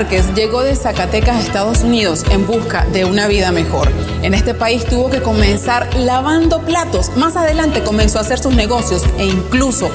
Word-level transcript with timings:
Márquez 0.00 0.34
llegó 0.34 0.62
de 0.62 0.74
Zacatecas 0.76 1.36
a 1.36 1.40
Estados 1.40 1.82
Unidos 1.82 2.24
en 2.30 2.46
busca 2.46 2.86
de 2.86 3.04
una 3.04 3.26
vida 3.26 3.52
mejor. 3.52 3.92
En 4.22 4.32
este 4.32 4.54
país 4.54 4.86
tuvo 4.86 5.10
que 5.10 5.20
comenzar 5.20 5.94
lavando 5.94 6.62
platos. 6.62 7.14
Más 7.16 7.36
adelante 7.36 7.82
comenzó 7.82 8.16
a 8.16 8.22
hacer 8.22 8.38
sus 8.38 8.54
negocios 8.54 9.04
e 9.18 9.26
incluso 9.26 9.90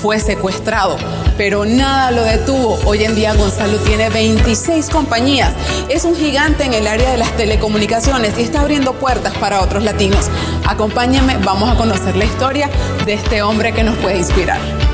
fue 0.00 0.18
secuestrado, 0.18 0.96
pero 1.36 1.66
nada 1.66 2.10
lo 2.10 2.24
detuvo. 2.24 2.78
Hoy 2.86 3.04
en 3.04 3.14
día 3.14 3.34
Gonzalo 3.34 3.76
tiene 3.80 4.08
26 4.08 4.88
compañías, 4.88 5.52
es 5.90 6.06
un 6.06 6.16
gigante 6.16 6.64
en 6.64 6.72
el 6.72 6.86
área 6.86 7.10
de 7.10 7.18
las 7.18 7.36
telecomunicaciones 7.36 8.38
y 8.38 8.44
está 8.44 8.62
abriendo 8.62 8.94
puertas 8.94 9.34
para 9.34 9.60
otros 9.60 9.84
latinos. 9.84 10.30
Acompáñenme, 10.66 11.36
vamos 11.44 11.68
a 11.68 11.76
conocer 11.76 12.16
la 12.16 12.24
historia 12.24 12.70
de 13.04 13.12
este 13.12 13.42
hombre 13.42 13.74
que 13.74 13.84
nos 13.84 13.98
puede 13.98 14.16
inspirar. 14.16 14.89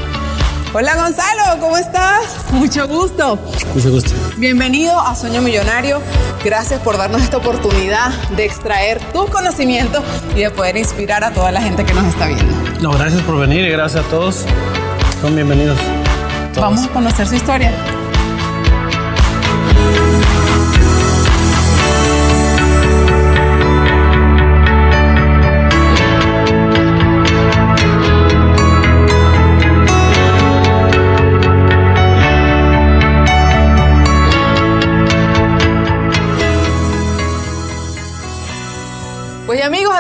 Hola 0.79 0.95
Gonzalo, 0.95 1.59
¿cómo 1.59 1.79
estás? 1.79 2.37
Mucho 2.53 2.87
gusto. 2.87 3.39
Mucho 3.73 3.91
gusto. 3.91 4.11
Bienvenido 4.37 5.01
a 5.01 5.15
Sueño 5.15 5.41
Millonario. 5.41 6.03
Gracias 6.45 6.83
por 6.83 6.99
darnos 6.99 7.23
esta 7.23 7.39
oportunidad 7.39 8.11
de 8.37 8.45
extraer 8.45 9.01
tus 9.11 9.31
conocimientos 9.31 10.05
y 10.35 10.41
de 10.41 10.51
poder 10.51 10.77
inspirar 10.77 11.25
a 11.25 11.33
toda 11.33 11.51
la 11.51 11.63
gente 11.63 11.87
que 11.87 11.95
nos 11.95 12.05
está 12.05 12.27
viendo. 12.27 12.45
No, 12.83 12.91
gracias 12.91 13.23
por 13.23 13.39
venir 13.39 13.65
y 13.65 13.71
gracias 13.71 14.05
a 14.05 14.09
todos. 14.11 14.45
Son 15.23 15.35
bienvenidos. 15.35 15.79
Vamos 16.57 16.85
a 16.85 16.89
conocer 16.91 17.27
su 17.27 17.37
historia. 17.37 17.73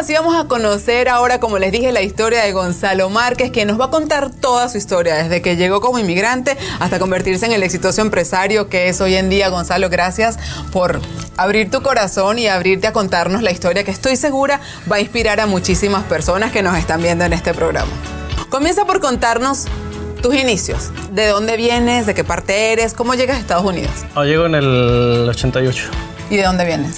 Así 0.06 0.14
vamos 0.14 0.36
a 0.36 0.46
conocer 0.46 1.08
ahora, 1.08 1.40
como 1.40 1.58
les 1.58 1.72
dije, 1.72 1.90
la 1.90 2.00
historia 2.00 2.44
de 2.44 2.52
Gonzalo 2.52 3.10
Márquez, 3.10 3.50
que 3.50 3.64
nos 3.64 3.80
va 3.80 3.86
a 3.86 3.90
contar 3.90 4.30
toda 4.30 4.68
su 4.68 4.78
historia, 4.78 5.16
desde 5.16 5.42
que 5.42 5.56
llegó 5.56 5.80
como 5.80 5.98
inmigrante 5.98 6.56
hasta 6.78 7.00
convertirse 7.00 7.44
en 7.46 7.50
el 7.50 7.64
exitoso 7.64 8.02
empresario 8.02 8.68
que 8.68 8.88
es 8.88 9.00
hoy 9.00 9.16
en 9.16 9.28
día. 9.28 9.48
Gonzalo, 9.48 9.90
gracias 9.90 10.38
por 10.70 11.00
abrir 11.36 11.72
tu 11.72 11.82
corazón 11.82 12.38
y 12.38 12.46
abrirte 12.46 12.86
a 12.86 12.92
contarnos 12.92 13.42
la 13.42 13.50
historia 13.50 13.82
que 13.82 13.90
estoy 13.90 14.14
segura 14.14 14.60
va 14.88 14.96
a 14.96 15.00
inspirar 15.00 15.40
a 15.40 15.46
muchísimas 15.46 16.04
personas 16.04 16.52
que 16.52 16.62
nos 16.62 16.78
están 16.78 17.02
viendo 17.02 17.24
en 17.24 17.32
este 17.32 17.52
programa. 17.52 17.90
Comienza 18.48 18.84
por 18.84 19.00
contarnos 19.00 19.64
tus 20.22 20.36
inicios. 20.36 20.92
¿De 21.10 21.26
dónde 21.26 21.56
vienes? 21.56 22.06
¿De 22.06 22.14
qué 22.14 22.22
parte 22.22 22.70
eres? 22.70 22.94
¿Cómo 22.94 23.14
llegas 23.14 23.38
a 23.38 23.40
Estados 23.40 23.64
Unidos? 23.64 23.90
Oh, 24.14 24.22
llego 24.22 24.46
en 24.46 24.54
el 24.54 25.28
88. 25.28 25.88
¿Y 26.30 26.36
de 26.36 26.44
dónde 26.44 26.64
vienes? 26.64 26.94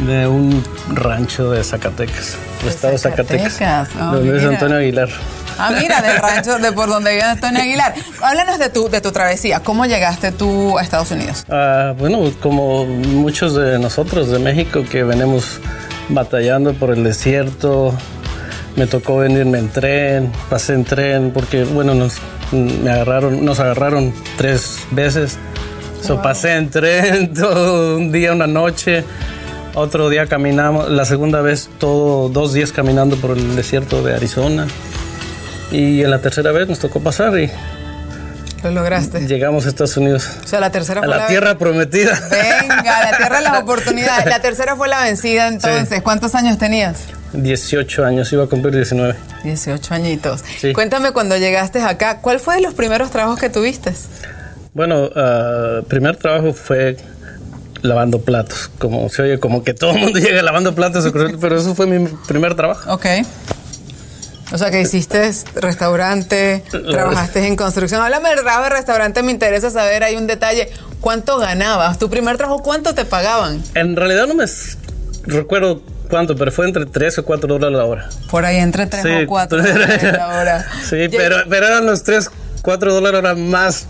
de 0.00 0.26
un 0.26 0.62
rancho 0.92 1.50
de 1.50 1.64
Zacatecas, 1.64 2.36
del 2.60 2.68
estado 2.68 2.92
de 2.92 2.98
Zacatecas, 2.98 3.90
Oh, 4.00 4.16
donde 4.16 4.38
es 4.38 4.44
Antonio 4.44 4.76
Aguilar. 4.76 5.08
Ah, 5.58 5.70
mira, 5.78 6.02
del 6.02 6.18
rancho 6.18 6.58
de 6.58 6.72
por 6.72 6.88
donde 6.88 7.12
vive 7.12 7.22
Antonio 7.22 7.62
Aguilar. 7.62 7.94
Háblanos 8.22 8.58
de 8.58 8.68
tu, 8.68 8.88
de 8.90 9.00
tu 9.00 9.10
travesía. 9.12 9.60
¿Cómo 9.60 9.86
llegaste 9.86 10.30
tú 10.32 10.78
a 10.78 10.82
Estados 10.82 11.10
Unidos? 11.10 11.46
Ah, 11.48 11.94
bueno, 11.98 12.30
como 12.42 12.84
muchos 12.84 13.54
de 13.54 13.78
nosotros 13.78 14.30
de 14.30 14.38
México 14.38 14.84
que 14.90 15.02
venimos 15.02 15.60
batallando 16.10 16.74
por 16.74 16.90
el 16.90 17.02
desierto, 17.04 17.94
me 18.76 18.86
tocó 18.86 19.18
venirme 19.18 19.58
en 19.58 19.70
tren, 19.70 20.32
pasé 20.50 20.74
en 20.74 20.84
tren 20.84 21.30
porque, 21.32 21.64
bueno, 21.64 21.94
nos, 21.94 22.16
me 22.52 22.90
agarraron, 22.90 23.44
nos 23.44 23.58
agarraron 23.58 24.12
tres 24.36 24.80
veces. 24.90 25.38
So, 26.02 26.20
pasé 26.20 26.54
en 26.56 26.70
tren 26.70 27.32
todo 27.34 27.96
un 27.96 28.12
día, 28.12 28.32
una 28.32 28.46
noche. 28.46 29.04
Otro 29.76 30.08
día 30.08 30.26
caminamos, 30.26 30.88
la 30.88 31.04
segunda 31.04 31.42
vez 31.42 31.68
todo 31.78 32.30
dos 32.30 32.54
días 32.54 32.72
caminando 32.72 33.16
por 33.16 33.36
el 33.36 33.56
desierto 33.56 34.02
de 34.02 34.14
Arizona. 34.14 34.66
Y 35.70 36.02
en 36.02 36.10
la 36.10 36.20
tercera 36.20 36.50
vez 36.50 36.66
nos 36.66 36.78
tocó 36.78 37.00
pasar 37.00 37.38
y 37.38 37.50
lo 38.62 38.70
lograste. 38.70 39.20
Llegamos 39.26 39.66
a 39.66 39.68
Estados 39.68 39.94
Unidos. 39.98 40.30
O 40.42 40.46
sea, 40.46 40.60
la 40.60 40.70
tercera 40.70 41.02
a 41.02 41.04
fue 41.04 41.14
la, 41.14 41.26
tierra 41.26 41.58
prometida. 41.58 42.18
Venga, 42.30 43.10
la 43.10 43.16
tierra 43.18 43.36
de 43.36 43.44
las 43.44 43.58
oportunidades. 43.62 44.24
La 44.24 44.40
tercera 44.40 44.76
fue 44.76 44.88
la 44.88 45.02
vencida 45.04 45.48
entonces. 45.48 45.90
Sí. 45.90 46.00
¿Cuántos 46.00 46.34
años 46.34 46.56
tenías? 46.56 47.02
18 47.34 48.02
años, 48.06 48.32
iba 48.32 48.44
a 48.44 48.46
cumplir 48.46 48.74
19. 48.74 49.14
18 49.44 49.94
añitos. 49.94 50.42
Sí. 50.58 50.72
Cuéntame 50.72 51.12
cuando 51.12 51.36
llegaste 51.36 51.82
acá, 51.82 52.20
¿cuál 52.22 52.40
fue 52.40 52.54
de 52.54 52.62
los 52.62 52.72
primeros 52.72 53.10
trabajos 53.10 53.38
que 53.38 53.50
tuviste? 53.50 53.92
Bueno, 54.72 55.04
uh, 55.04 55.84
primer 55.84 56.16
trabajo 56.16 56.54
fue 56.54 56.96
lavando 57.82 58.20
platos. 58.20 58.70
Como 58.78 59.08
se 59.08 59.22
oye, 59.22 59.38
como 59.38 59.64
que 59.64 59.74
todo 59.74 59.92
el 59.92 59.98
mundo 59.98 60.18
llega 60.20 60.42
lavando 60.42 60.74
platos, 60.74 61.10
pero 61.40 61.56
eso 61.56 61.74
fue 61.74 61.86
mi 61.86 62.08
primer 62.26 62.54
trabajo. 62.54 62.92
Ok. 62.92 63.06
O 64.52 64.58
sea, 64.58 64.70
que 64.70 64.80
hiciste 64.80 65.32
restaurante, 65.56 66.62
trabajaste 66.70 67.46
en 67.46 67.56
construcción. 67.56 68.00
Háblame 68.00 68.28
del 68.28 68.44
de 68.44 68.68
restaurante, 68.70 69.22
me 69.22 69.32
interesa 69.32 69.70
saber, 69.70 70.04
hay 70.04 70.16
un 70.16 70.28
detalle. 70.28 70.70
¿Cuánto 71.00 71.38
ganabas? 71.38 71.98
¿Tu 71.98 72.08
primer 72.08 72.36
trabajo 72.36 72.62
cuánto 72.62 72.94
te 72.94 73.04
pagaban? 73.04 73.62
En 73.74 73.96
realidad 73.96 74.26
no 74.26 74.34
me 74.34 74.44
recuerdo 75.24 75.82
cuánto, 76.08 76.36
pero 76.36 76.52
fue 76.52 76.66
entre 76.66 76.86
3 76.86 77.18
o 77.18 77.24
4 77.24 77.48
dólares 77.48 77.76
la 77.76 77.84
hora. 77.84 78.08
Por 78.30 78.44
ahí, 78.44 78.58
entre 78.58 78.86
3 78.86 79.02
sí. 79.02 79.24
o 79.24 79.26
4 79.26 79.58
dólares 79.62 80.02
la 80.02 80.28
hora. 80.28 80.66
Sí, 80.88 81.08
pero, 81.10 81.38
pero 81.48 81.66
eran 81.66 81.84
los 81.84 82.04
3, 82.04 82.30
4 82.62 82.94
dólares 82.94 83.22
la 83.22 83.30
hora 83.30 83.40
más 83.40 83.86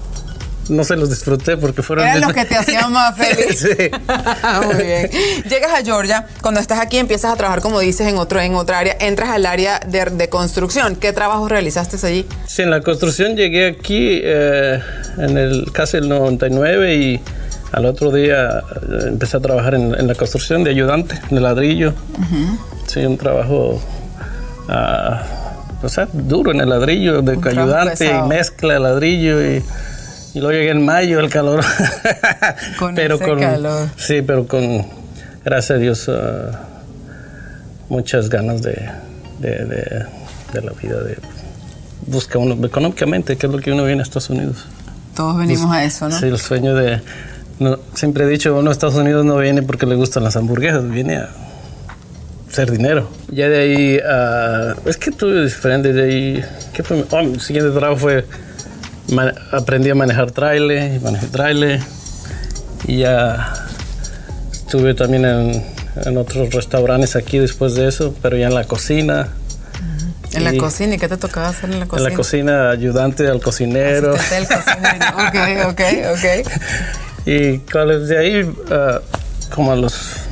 no 0.68 0.84
se 0.84 0.96
los 0.96 1.10
disfruté 1.10 1.56
porque 1.56 1.82
fueron... 1.82 2.06
Eran 2.06 2.20
los 2.20 2.32
que 2.32 2.44
te 2.44 2.56
hacían 2.56 2.92
más 2.98 3.16
feliz. 3.16 3.58
sí. 3.58 3.68
Muy 4.66 4.84
bien. 4.84 5.10
Llegas 5.48 5.72
a 5.80 5.84
Georgia, 5.84 6.26
cuando 6.42 6.60
estás 6.60 6.78
aquí 6.80 6.98
empiezas 6.98 7.32
a 7.32 7.36
trabajar, 7.36 7.60
como 7.60 7.80
dices, 7.80 8.06
en 8.08 8.16
otro 8.18 8.40
en 8.40 8.54
otra 8.54 8.78
área, 8.78 8.96
entras 9.00 9.30
al 9.30 9.46
área 9.46 9.80
de, 9.86 10.04
de 10.06 10.28
construcción. 10.28 10.96
¿Qué 10.96 11.12
trabajos 11.12 11.50
realizaste 11.50 11.96
allí? 12.06 12.26
Sí, 12.46 12.62
en 12.62 12.70
la 12.70 12.80
construcción 12.80 13.36
llegué 13.36 13.66
aquí 13.68 14.20
eh, 14.22 14.80
en 15.18 15.38
el 15.38 15.70
casi 15.72 15.96
el 15.98 16.08
99 16.08 16.94
y 16.96 17.20
al 17.72 17.86
otro 17.86 18.10
día 18.12 18.62
empecé 19.06 19.36
a 19.36 19.40
trabajar 19.40 19.74
en, 19.74 19.94
en 19.98 20.06
la 20.06 20.14
construcción 20.14 20.64
de 20.64 20.70
ayudante, 20.70 21.20
de 21.30 21.40
ladrillo. 21.40 21.90
Uh 22.18 22.22
-huh. 22.22 22.58
Sí, 22.86 23.00
un 23.00 23.16
trabajo... 23.18 23.80
Uh, 24.68 25.84
o 25.84 25.88
sea, 25.88 26.08
duro 26.12 26.50
en 26.52 26.60
el 26.60 26.70
ladrillo, 26.70 27.22
de 27.22 27.36
un 27.36 27.46
ayudante 27.48 28.06
y 28.06 28.28
mezcla 28.28 28.78
ladrillo 28.78 29.40
y... 29.44 29.62
Y 30.36 30.40
luego 30.40 30.52
llegué 30.52 30.72
en 30.72 30.84
mayo, 30.84 31.18
el 31.18 31.30
calor. 31.30 31.64
con 32.78 32.94
pero 32.94 33.14
ese 33.14 33.24
con, 33.24 33.40
calor. 33.40 33.88
Sí, 33.96 34.20
pero 34.20 34.46
con, 34.46 34.84
gracias 35.42 35.78
a 35.78 35.80
Dios, 35.80 36.08
uh, 36.08 36.12
muchas 37.88 38.28
ganas 38.28 38.60
de, 38.60 38.86
de, 39.38 39.64
de, 39.64 40.06
de, 40.52 40.60
la 40.60 40.72
vida, 40.72 41.02
de 41.02 41.16
busca 42.06 42.38
uno 42.38 42.66
económicamente, 42.66 43.38
que 43.38 43.46
es 43.46 43.52
lo 43.52 43.58
que 43.60 43.72
uno 43.72 43.86
viene 43.86 44.02
a 44.02 44.02
Estados 44.02 44.28
Unidos. 44.28 44.58
Todos 45.14 45.38
venimos 45.38 45.68
Bus 45.68 45.74
a 45.74 45.84
eso, 45.84 46.08
¿no? 46.10 46.18
Sí, 46.18 46.26
el 46.26 46.38
sueño 46.38 46.74
de... 46.74 47.00
No, 47.58 47.78
siempre 47.94 48.24
he 48.24 48.28
dicho, 48.28 48.54
uno 48.58 48.68
a 48.68 48.72
Estados 48.74 48.96
Unidos 48.96 49.24
no 49.24 49.38
viene 49.38 49.62
porque 49.62 49.86
le 49.86 49.94
gustan 49.94 50.22
las 50.22 50.36
hamburguesas, 50.36 50.86
viene 50.86 51.16
a 51.16 51.30
hacer 52.50 52.70
dinero. 52.70 53.08
Ya 53.30 53.48
de 53.48 53.58
ahí, 53.58 53.96
uh, 53.96 54.86
es 54.86 54.98
que 54.98 55.12
tuve 55.12 55.44
diferente, 55.44 55.94
de 55.94 56.02
ahí, 56.02 56.44
¿qué 56.74 56.82
fue? 56.82 57.06
Oh, 57.10 57.22
mi 57.22 57.40
siguiente 57.40 57.70
trabajo 57.70 57.96
fue 57.96 58.26
aprendí 59.52 59.90
a 59.90 59.94
manejar 59.94 60.30
trailer, 60.30 61.00
manejé 61.00 61.26
trailer 61.26 61.80
y 62.86 62.98
ya 62.98 63.52
estuve 64.52 64.94
también 64.94 65.24
en, 65.24 65.64
en, 66.04 66.16
otros 66.16 66.52
restaurantes 66.52 67.16
aquí 67.16 67.38
después 67.38 67.74
de 67.74 67.88
eso, 67.88 68.14
pero 68.22 68.36
ya 68.36 68.46
en 68.48 68.54
la 68.54 68.64
cocina. 68.64 69.28
¿En 70.32 70.44
la 70.44 70.56
cocina? 70.56 70.96
¿Y 70.96 70.98
qué 70.98 71.08
te 71.08 71.16
tocaba 71.16 71.48
hacer 71.48 71.70
en 71.70 71.80
la 71.80 71.86
cocina? 71.86 72.08
En 72.08 72.12
la 72.12 72.16
cocina, 72.16 72.70
ayudante 72.70 73.26
al 73.26 73.40
cocinero. 73.40 74.14
Asistente 74.14 74.54
cocinero. 74.54 75.68
ok, 75.68 75.72
ok, 75.72 75.80
ok. 76.12 76.52
Y 77.26 77.58
de 77.58 78.18
ahí, 78.18 78.54
ah, 78.70 79.00
como 79.52 79.72
a 79.72 79.76
los 79.76 80.26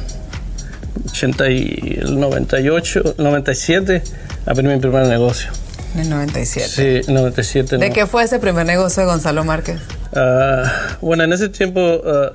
80 1.11 1.51
y 1.51 1.99
el 2.01 2.21
98, 2.21 3.17
97, 3.19 4.03
abrí 4.47 4.69
mi 4.69 4.79
primer 4.79 5.09
negocio. 5.09 5.51
En 5.95 6.01
el 6.01 6.11
97. 6.11 7.03
Sí, 7.05 7.13
97. 7.13 7.79
¿De 7.79 7.91
qué 7.91 8.07
fue 8.07 8.25
ese 8.25 8.39
primer 8.39 8.67
negocio 8.67 9.03
de 9.03 9.09
Gonzalo 9.09 9.45
Márquez? 9.45 9.81
Uh, 10.13 10.67
bueno, 11.01 11.23
en 11.23 11.33
ese 11.33 11.49
tiempo, 11.49 11.81
uh, 11.81 12.31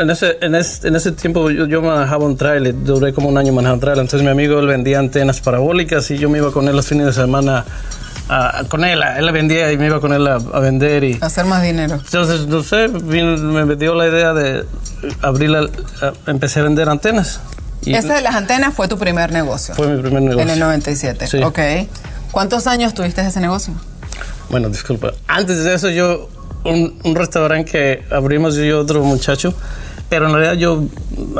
en, 0.00 0.10
ese, 0.10 0.38
en, 0.40 0.54
ese, 0.54 0.86
en, 0.86 0.96
ese, 0.96 1.12
tiempo 1.12 1.50
yo, 1.50 1.82
manejaba 1.82 2.24
un 2.24 2.36
trailer, 2.36 2.74
duré 2.84 3.12
como 3.12 3.28
un 3.28 3.36
año 3.36 3.52
manejando 3.52 3.74
un 3.74 3.80
trailer, 3.80 4.02
entonces 4.02 4.24
mi 4.24 4.30
amigo 4.30 4.60
él 4.60 4.66
vendía 4.66 5.00
antenas 5.00 5.40
parabólicas 5.40 6.08
y 6.12 6.18
yo 6.18 6.30
me 6.30 6.38
iba 6.38 6.52
con 6.52 6.68
él 6.68 6.76
los 6.76 6.86
fines 6.86 7.06
de 7.06 7.12
semana 7.12 7.64
con 8.68 8.84
él, 8.84 9.02
él 9.16 9.26
la 9.26 9.32
vendía 9.32 9.72
y 9.72 9.76
me 9.76 9.86
iba 9.86 10.00
con 10.00 10.12
él 10.12 10.26
a, 10.26 10.38
vender 10.60 11.02
y 11.02 11.18
hacer 11.20 11.46
más 11.46 11.62
dinero. 11.62 11.96
Entonces, 11.96 12.46
no 12.46 12.62
sé, 12.62 12.88
me 12.88 13.76
dio 13.76 13.94
la 13.94 14.06
idea 14.06 14.32
de 14.32 14.64
abrir, 15.20 15.50
la, 15.50 15.68
empecé 16.26 16.60
a 16.60 16.62
vender 16.62 16.88
antenas. 16.88 17.40
Y 17.82 17.94
Ese 17.94 18.12
de 18.12 18.20
las 18.20 18.34
antenas 18.34 18.74
fue 18.74 18.88
tu 18.88 18.98
primer 18.98 19.32
negocio. 19.32 19.74
Fue 19.74 19.88
mi 19.88 20.00
primer 20.00 20.22
negocio. 20.22 20.42
En 20.42 20.50
el 20.50 20.60
97. 20.60 21.26
Sí. 21.26 21.42
Ok. 21.42 21.58
¿Cuántos 22.30 22.66
años 22.66 22.94
tuviste 22.94 23.20
ese 23.20 23.40
negocio? 23.40 23.74
Bueno, 24.50 24.68
disculpa. 24.68 25.12
Antes 25.26 25.64
de 25.64 25.74
eso, 25.74 25.90
yo, 25.90 26.28
un, 26.64 26.98
un 27.04 27.14
restaurante 27.14 27.70
que 27.70 28.04
abrimos 28.10 28.54
yo 28.54 28.64
y 28.64 28.70
otro 28.72 29.02
muchacho, 29.02 29.54
pero 30.08 30.26
en 30.26 30.34
realidad 30.34 30.54
yo 30.54 30.84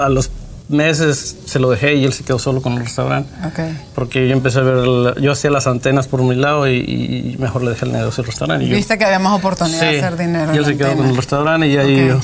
a 0.01 0.09
los 0.09 0.31
meses 0.71 1.37
se 1.45 1.59
lo 1.59 1.71
dejé 1.71 1.95
y 1.95 2.05
él 2.05 2.13
se 2.13 2.25
quedó 2.25 2.39
solo 2.39 2.63
con 2.63 2.75
el 2.75 2.81
restaurante. 2.81 3.31
Okay. 3.53 3.77
Porque 3.95 4.29
yo 4.29 4.33
empecé 4.35 4.61
a 4.61 4.63
ver, 4.63 5.21
yo 5.21 5.33
hacía 5.33 5.51
las 5.51 5.67
antenas 5.67 6.07
por 6.07 6.23
mi 6.23 6.37
lado 6.37 6.69
y, 6.69 7.37
mejor 7.39 7.63
le 7.63 7.71
dejé 7.71 7.87
el 7.87 7.93
negocio 7.93 8.23
al 8.23 8.27
restaurante. 8.27 8.65
Y 8.65 8.71
Viste 8.71 8.97
que 8.97 9.05
había 9.05 9.19
más 9.19 9.39
oportunidad 9.39 9.81
de 9.81 9.99
hacer 9.99 10.17
dinero. 10.17 10.55
Y 10.55 10.59
él 10.59 10.65
se 10.65 10.77
quedó 10.77 10.97
con 10.97 11.07
el 11.07 11.17
restaurante 11.17 11.67
y 11.67 11.77
ahí 11.77 12.09
yo. 12.09 12.21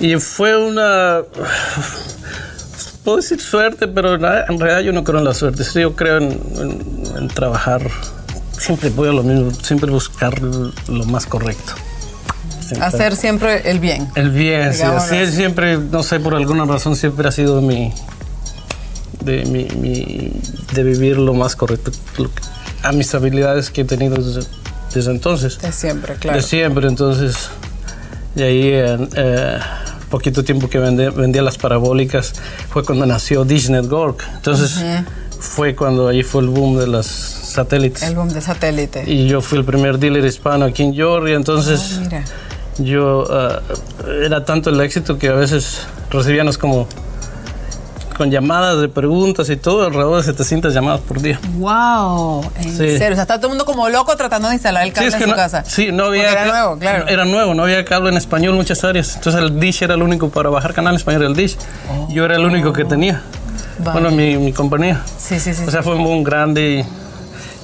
Y 0.00 0.16
fue 0.16 0.56
una. 0.56 1.20
Puedo 3.04 3.16
decir 3.16 3.40
suerte, 3.40 3.88
pero 3.88 4.14
en 4.14 4.58
realidad 4.60 4.80
yo 4.80 4.92
no 4.92 5.04
creo 5.04 5.18
en 5.18 5.24
la 5.24 5.34
suerte. 5.34 5.64
Yo 5.74 5.96
creo 5.96 6.18
en, 6.18 7.28
trabajar. 7.34 7.82
Siempre 8.52 8.90
voy 8.90 9.08
a 9.08 9.12
lo 9.12 9.22
mismo, 9.22 9.50
siempre 9.52 9.90
buscar 9.90 10.38
lo 10.40 11.04
más 11.06 11.26
correcto. 11.26 11.72
Hacer 12.80 13.16
siempre 13.16 13.68
el 13.70 13.80
bien. 13.80 14.08
El 14.14 14.30
bien, 14.30 14.72
sí, 14.74 14.82
así 14.82 15.26
siempre, 15.32 15.76
no 15.78 16.02
sé, 16.02 16.20
por 16.20 16.34
alguna 16.34 16.64
razón 16.66 16.94
siempre 16.94 17.26
ha 17.26 17.32
sido 17.32 17.60
mi, 17.60 17.92
de, 19.24 19.44
mi, 19.44 20.32
de 20.72 20.82
vivir 20.82 21.18
lo 21.18 21.34
más 21.34 21.56
correcto, 21.56 21.90
a 22.82 22.92
mis 22.92 23.14
habilidades 23.14 23.70
que 23.70 23.82
he 23.82 23.84
tenido 23.84 24.16
desde, 24.16 25.10
entonces. 25.10 25.58
De 25.58 25.72
siempre, 25.72 26.14
claro. 26.14 26.36
De 26.36 26.42
siempre, 26.42 26.86
entonces, 26.88 27.48
y 28.36 28.42
ahí, 28.42 28.70
eh, 28.72 29.58
poquito 30.10 30.44
tiempo 30.44 30.68
que 30.68 30.78
vendía 30.78 31.42
las 31.42 31.56
parabólicas, 31.56 32.34
fue 32.68 32.84
cuando 32.84 33.06
nació 33.06 33.44
Dish 33.44 33.70
Network. 33.70 34.22
Entonces, 34.34 34.84
fue 35.38 35.74
cuando 35.74 36.08
ahí 36.08 36.22
fue 36.22 36.42
el 36.42 36.48
boom 36.48 36.78
de 36.78 36.86
las 36.86 37.06
satélites. 37.06 38.02
El 38.02 38.16
boom 38.16 38.28
de 38.28 38.40
satélite. 38.40 39.04
Y 39.06 39.26
yo 39.26 39.40
fui 39.40 39.58
el 39.58 39.64
primer 39.64 39.98
dealer 39.98 40.24
hispano 40.24 40.66
aquí 40.66 40.82
en 40.82 40.94
Georgia, 40.94 41.36
entonces... 41.36 41.96
Oh, 41.96 42.00
mira 42.02 42.24
yo 42.84 43.26
ah, 43.30 43.60
era 44.22 44.44
tanto 44.44 44.70
el 44.70 44.80
éxito 44.80 45.18
que 45.18 45.28
a 45.28 45.34
veces 45.34 45.86
recibíamos 46.10 46.58
como 46.58 46.86
con 48.20 48.30
llamadas 48.30 48.78
de 48.78 48.90
preguntas 48.90 49.48
y 49.48 49.56
todo, 49.56 49.86
alrededor 49.86 50.18
de 50.18 50.24
700 50.24 50.74
llamadas 50.74 51.00
por 51.00 51.22
día. 51.22 51.40
¡Wow! 51.54 52.42
¿En 52.56 52.76
serio? 52.76 53.12
O 53.12 53.14
sea, 53.14 53.22
está 53.22 53.38
todo 53.38 53.46
el 53.46 53.52
mundo 53.52 53.64
como 53.64 53.88
loco 53.88 54.14
tratando 54.14 54.48
de 54.48 54.56
instalar 54.56 54.86
el 54.86 54.92
cable 54.92 55.10
en 55.10 55.22
su 55.22 55.34
casa. 55.34 55.64
Sí, 55.64 55.90
no 55.90 56.04
había. 56.04 56.30
era 56.30 56.44
nuevo, 56.44 56.78
claro. 56.78 57.08
Era 57.08 57.24
nuevo, 57.24 57.54
no 57.54 57.62
había 57.62 57.82
cable 57.86 58.10
en 58.10 58.18
español 58.18 58.50
en 58.50 58.56
muchas 58.58 58.84
áreas. 58.84 59.16
Entonces 59.16 59.40
el 59.40 59.58
Dish 59.58 59.82
era 59.82 59.94
el 59.94 60.02
único 60.02 60.28
para 60.28 60.50
bajar 60.50 60.74
canal 60.74 60.92
en 60.92 60.96
español, 60.98 61.22
el 61.22 61.34
Dish. 61.34 61.56
Yo 62.10 62.26
era 62.26 62.36
el 62.36 62.44
único 62.44 62.74
que 62.74 62.84
tenía. 62.84 63.22
Bueno, 63.78 64.10
mi, 64.10 64.36
mi 64.36 64.52
compañía. 64.52 65.00
Sí, 65.16 65.40
sí, 65.40 65.54
sí. 65.54 65.64
O 65.66 65.70
sea, 65.70 65.82
fue 65.82 65.94
un 65.94 66.04
boom 66.04 66.22
grande 66.22 66.80
y 66.80 66.84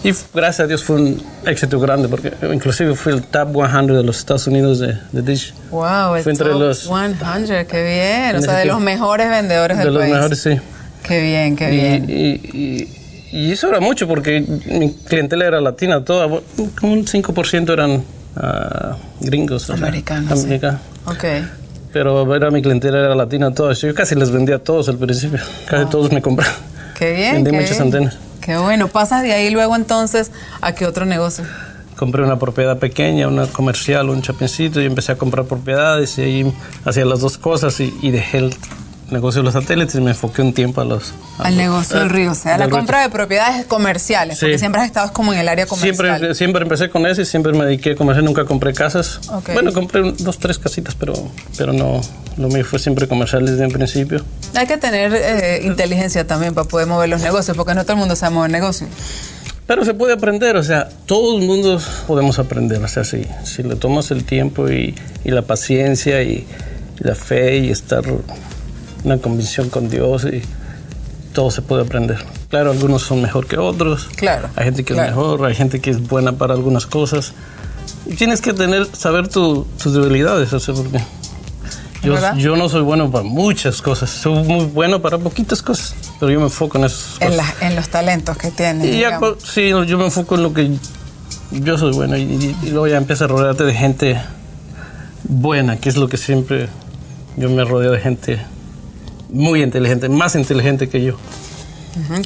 y 0.05 0.13
gracias 0.35 0.61
a 0.61 0.67
Dios 0.67 0.85
fue 0.85 0.97
un 0.97 1.23
éxito 1.45 1.81
grande, 1.81 2.09
porque 2.09 2.33
inclusive 2.53 2.95
fue 2.95 3.13
el 3.13 3.23
top 3.23 3.53
100 3.55 3.87
de 3.89 4.03
los 4.03 4.19
Estados 4.19 4.47
Unidos 4.47 4.79
de, 4.79 4.99
de 5.13 5.23
Dish. 5.23 5.55
Wow, 5.71 6.15
el 6.17 6.29
entre 6.29 6.51
top 6.51 6.61
los 6.61 6.79
100, 6.81 7.67
qué 7.67 7.85
bien. 7.85 8.37
O 8.37 8.43
sea, 8.43 8.59
de 8.59 8.67
los 8.67 8.81
mejores 8.81 9.29
vendedores 9.29 9.79
del 9.79 9.89
país. 9.89 9.99
De 9.99 10.09
los 10.09 10.17
mejores, 10.17 10.39
sí. 10.41 10.61
Qué 11.03 11.23
bien, 11.23 11.57
qué 11.57 11.71
bien. 11.71 12.05
Y, 12.09 12.89
y, 13.33 13.53
eso 13.53 13.69
era 13.69 13.81
mucho, 13.81 14.07
porque 14.09 14.41
mi 14.67 14.93
clientela 14.93 15.47
era 15.47 15.61
latina, 15.61 16.05
toda, 16.05 16.27
como 16.81 16.93
un 16.93 17.05
5% 17.05 17.73
eran 17.73 17.91
uh, 17.97 18.97
gringos. 19.21 19.71
Americanos. 19.71 20.45
Americanos. 20.45 20.81
Ok. 21.07 21.25
Pero 21.93 22.35
era 22.35 22.51
mi 22.51 22.61
clientela 22.61 22.99
era 22.99 23.15
latina, 23.15 23.53
toda. 23.53 23.73
Yo 23.73 23.95
casi 23.95 24.15
les 24.15 24.31
vendía 24.31 24.57
a 24.57 24.59
todos 24.59 24.89
al 24.89 24.99
principio. 24.99 25.41
Casi 25.67 25.89
todos 25.89 26.13
me 26.13 26.21
compraron. 26.21 26.55
Qué 26.99 27.13
bien. 27.13 27.35
Vendí 27.35 27.51
qué 27.51 27.57
muchas 27.57 27.71
bien. 27.71 27.83
antenas. 27.83 28.26
Bueno. 28.47 28.89
¿Pasas 28.89 29.23
de 29.23 29.33
ahí 29.33 29.51
luego 29.51 29.77
entonces 29.77 30.31
a 30.61 30.73
qué 30.73 30.87
otro 30.87 31.05
negocio? 31.05 31.45
Compré 31.97 32.23
una 32.23 32.39
propiedad 32.39 32.79
pequeña, 32.79 33.27
una 33.27 33.47
comercial, 33.47 34.11
un 34.11 34.23
chapincito 34.23 34.81
y 34.81 34.87
empecé 34.87 35.13
a 35.13 35.17
comprar 35.19 35.47
propiedades 35.47 36.19
y 36.19 36.23
ahí 36.23 36.53
hacía 36.85 37.05
las 37.05 37.21
dos 37.21 37.39
cosas 37.39 37.81
y, 37.81 37.95
y 38.03 38.11
dejé 38.11 38.39
el 38.39 38.55
negocio 39.11 39.41
de 39.41 39.45
los 39.45 39.55
satélites 39.55 39.95
y 39.95 40.01
me 40.01 40.11
enfoqué 40.11 40.43
un 40.43 40.53
tiempo 40.53 40.81
a 40.81 40.85
los... 40.85 41.13
Al 41.39 41.57
negocio 41.57 41.99
del 41.99 42.11
río, 42.11 42.33
o 42.33 42.35
sea, 42.35 42.59
la 42.59 42.69
compra 42.69 43.03
de 43.03 43.11
propiedades 43.11 43.67
comerciales, 43.67 44.39
porque 44.41 44.59
siempre 44.59 44.81
has 44.81 44.87
estado 44.89 45.13
como 45.13 45.33
en 45.33 45.39
el 45.39 45.49
área 45.49 45.67
comercial. 45.67 45.95
Siempre, 45.95 46.35
siempre 46.35 46.63
empecé 46.63 46.91
con 46.91 47.07
eso 47.07 47.21
y 47.21 47.25
siempre 47.25 47.53
me 47.53 47.65
dediqué 47.65 47.93
a 47.93 47.97
comercial, 47.97 48.25
nunca 48.25 48.45
compré 48.45 48.73
casas. 48.73 49.21
Bueno, 49.53 49.73
compré 49.73 50.13
dos, 50.19 50.39
tres 50.39 50.59
casitas, 50.59 50.95
pero, 50.95 51.15
pero 51.57 51.73
no, 51.73 52.01
lo 52.37 52.49
mío 52.49 52.65
fue 52.65 52.79
siempre 52.79 53.07
comercial 53.07 53.47
desde 53.47 53.65
el 53.65 53.73
principio. 53.73 54.25
Hay 54.55 54.67
que 54.67 54.77
tener 54.77 55.13
eh, 55.15 55.61
inteligencia 55.65 56.27
también 56.27 56.55
para 56.55 56.67
poder 56.67 56.87
mover 56.87 57.09
los 57.09 57.23
negocios, 57.23 57.57
porque 57.57 57.75
no 57.75 57.83
todo 57.85 57.93
el 57.93 57.99
mundo 57.99 58.17
sabe 58.17 58.35
mover 58.35 58.51
negocios. 58.51 58.91
Pero 59.67 59.85
se 59.85 59.95
puede 59.95 60.13
aprender, 60.13 60.57
o 60.57 60.63
sea, 60.63 60.89
todo 61.07 61.39
el 61.39 61.45
mundo 61.45 61.81
podemos 62.07 62.39
aprender, 62.39 62.83
o 62.83 62.89
sea, 62.89 63.05
si, 63.05 63.27
si 63.45 63.63
le 63.65 63.75
tomas 63.75 64.13
el 64.13 64.25
tiempo 64.25 64.71
y, 64.71 64.95
y 65.25 65.31
la 65.33 65.43
paciencia 65.43 66.23
y, 66.23 66.47
y 67.01 67.05
la 67.05 67.17
fe 67.17 67.59
y 67.59 67.71
estar 67.71 68.05
una 69.07 69.19
convicción 69.19 69.71
con 69.71 69.89
Dios 69.89 70.25
y 70.25 70.43
todo 71.33 71.51
se 71.51 71.63
puede 71.63 71.83
aprender. 71.83 72.19
Claro, 72.51 72.73
algunos 72.73 73.03
son 73.03 73.23
mejor 73.23 73.47
que 73.47 73.57
otros. 73.57 74.09
Claro. 74.17 74.49
Hay 74.57 74.65
gente 74.65 74.85
que 74.85 74.93
es 74.93 74.99
mejor, 74.99 75.45
hay 75.47 75.55
gente 75.55 75.81
que 75.81 75.91
es 75.91 76.07
buena 76.07 76.33
para 76.33 76.55
algunas 76.55 76.87
cosas. 76.87 77.33
Y 78.05 78.15
tienes 78.15 78.41
que 78.41 78.53
tener, 78.53 78.87
saber 78.95 79.29
tus 79.29 79.67
debilidades, 79.85 80.53
o 80.53 80.61
sea, 80.61 80.75
porque 80.75 81.01
yo, 82.03 82.17
yo, 82.37 82.57
no 82.57 82.69
soy 82.69 82.83
bueno 82.83 83.11
para 83.11 83.25
muchas 83.25 83.81
cosas, 83.83 84.11
soy 84.11 84.45
muy 84.45 84.67
bueno 84.67 85.01
para 85.01 85.19
poquitas 85.19 85.63
cosas, 85.63 85.95
pero 86.21 86.31
yo 86.31 86.39
me 86.39 86.47
enfoco 86.47 86.79
en 86.79 86.85
esos 86.85 87.21
en, 87.21 87.33
en, 87.61 87.75
los 87.75 87.89
talentos 87.89 88.37
que 88.37 88.51
tienes. 88.51 88.87
Y 88.87 89.01
ya, 89.01 89.21
sí, 89.43 89.71
yo 89.71 89.99
me 89.99 90.05
enfoco 90.05 90.37
en 90.37 90.43
lo 90.43 90.53
que 90.53 90.71
yo 91.51 91.79
soy 91.79 91.93
bueno 91.93 92.17
y, 92.17 92.57
luego 92.65 92.87
ya 92.87 92.97
empieza 92.97 93.25
a 93.25 93.29
rodearte 93.29 93.65
de 93.65 93.75
gente 93.75 94.21
buena, 95.25 95.79
que 95.79 95.89
es 95.89 95.97
lo 95.97 96.09
que 96.09 96.17
siempre 96.17 96.69
yo 97.37 97.51
me 97.51 97.65
rodeo 97.65 97.93
de 97.93 98.01
gente 98.01 98.41
muy 99.29 99.63
inteligente, 99.63 100.09
más 100.09 100.35
inteligente 100.35 100.89
que 100.89 101.03
yo. 101.03 101.17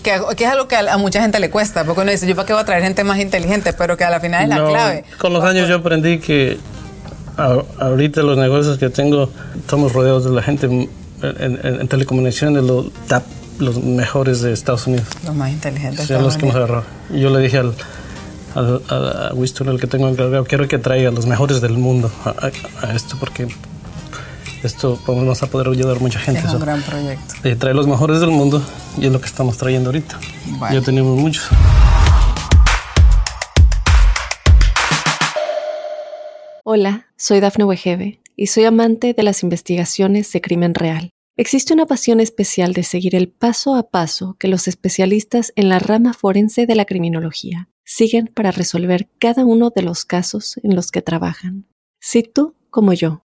que, 0.03 0.15
es 0.45 0.51
algo 0.51 0.69
que 0.69 0.77
a, 0.77 0.97
mucha 0.97 1.21
gente 1.23 1.39
le 1.41 1.51
cuesta, 1.51 1.85
porque 1.85 2.03
uno 2.03 2.11
dice, 2.11 2.27
yo 2.27 2.35
para 2.35 2.47
qué 2.47 2.53
voy 2.53 2.63
a 2.63 2.65
traer 2.65 2.83
gente 2.83 3.05
más 3.05 3.19
inteligente, 3.19 3.73
pero 3.73 3.97
que 3.97 4.05
a 4.05 4.11
la 4.11 4.21
final 4.21 4.45
es 4.45 4.49
la 4.49 4.69
clave. 4.69 5.05
Con 5.19 5.33
los 5.33 5.45
años 5.45 5.69
yo 5.69 5.77
aprendí 5.77 6.19
que 6.19 6.59
ahorita 7.37 8.23
los 8.23 8.37
negocios 8.37 8.79
que 8.79 8.91
tengo, 8.91 9.31
estamos 9.59 9.93
rodeados 9.93 10.25
de 10.25 10.31
la 10.31 10.43
gente 10.43 10.67
en, 11.23 11.89
telecomunicaciones, 11.89 12.63
los, 12.65 12.87
los 13.59 13.83
mejores 13.83 14.41
de 14.41 14.53
Estados 14.53 14.87
Unidos. 14.87 15.07
Los 15.25 15.35
más 15.35 15.51
inteligentes. 15.51 16.07
Son 16.07 16.23
los 16.23 16.37
que 16.37 16.45
hemos 16.45 16.57
agarrado. 16.57 16.85
Yo 17.11 17.31
le 17.31 17.41
dije 17.41 17.59
al, 17.59 17.75
al, 18.55 18.83
a 18.91 19.33
Winston, 19.35 19.69
el 19.69 19.81
que 19.81 19.87
tengo 19.87 20.09
encargado, 20.09 20.45
quiero 20.45 20.67
que 20.69 20.79
traiga 20.79 21.11
los 21.11 21.27
mejores 21.27 21.61
del 21.61 21.73
mundo 21.73 22.11
a 22.25 22.95
esto, 22.95 23.17
porque 23.19 23.49
esto 24.63 24.99
vamos 25.07 25.43
a 25.43 25.47
poder 25.47 25.69
ayudar 25.69 25.97
a 25.97 26.01
mucha 26.01 26.19
gente. 26.19 26.41
Es 26.41 26.53
un 26.53 26.61
gran 26.61 26.83
proyecto. 26.83 27.35
Eh, 27.45 27.57
trae 27.57 27.75
los 27.75 27.87
mejores 27.87 28.21
del 28.21 28.31
mundo 28.31 28.63
y 28.99 29.07
es 29.07 29.13
lo 29.13 29.21
que 29.21 29.27
estamos 29.27 29.57
trayendo 29.57 29.89
ahorita. 29.89 30.19
Ya 30.73 30.81
tenemos 30.83 31.19
muchos. 31.19 31.49
Hola, 36.65 37.07
soy 37.17 37.41
Dafne 37.41 37.65
Wegebe 37.65 38.21
y 38.37 38.49
soy 38.49 38.65
amante 38.65 39.15
de 39.15 39.23
las 39.23 39.43
investigaciones 39.43 40.31
de 40.33 40.41
crimen 40.41 40.75
real. 40.75 41.11
Existe 41.37 41.73
una 41.73 41.87
pasión 41.87 42.21
especial 42.21 42.75
de 42.75 42.83
seguir 42.83 43.15
el 43.15 43.29
paso 43.29 43.75
a 43.75 43.89
paso 43.89 44.37
que 44.39 44.47
los 44.47 44.69
especialistas 44.69 45.53
en 45.57 45.71
la 45.71 45.79
rama 45.79 46.13
forense 46.13 46.67
de 46.67 46.75
la 46.75 46.85
criminología 46.85 47.69
siguen 47.85 48.27
para 48.27 48.51
resolver 48.51 49.09
cada 49.19 49.45
uno 49.45 49.71
de 49.75 49.83
los 49.83 50.05
casos 50.05 50.61
en 50.63 50.77
los 50.77 50.91
que 50.91 51.01
trabajan. 51.01 51.67
Si 51.99 52.23
tú, 52.23 52.55
como 52.69 52.93
yo, 52.93 53.25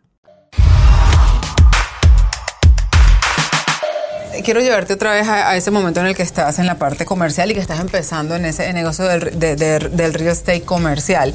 Quiero 4.43 4.61
llevarte 4.61 4.93
otra 4.93 5.13
vez 5.13 5.27
a, 5.27 5.55
ese 5.55 5.71
momento 5.71 5.99
en 5.99 6.07
el 6.07 6.15
que 6.15 6.23
estás 6.23 6.59
en 6.59 6.65
la 6.65 6.75
parte 6.75 7.05
comercial 7.05 7.51
y 7.51 7.53
que 7.53 7.59
estás 7.59 7.79
empezando 7.79 8.35
en 8.35 8.45
ese 8.45 8.71
negocio 8.73 9.05
del, 9.05 9.39
del 9.39 10.13
real 10.13 10.31
estate 10.31 10.61
comercial. 10.61 11.33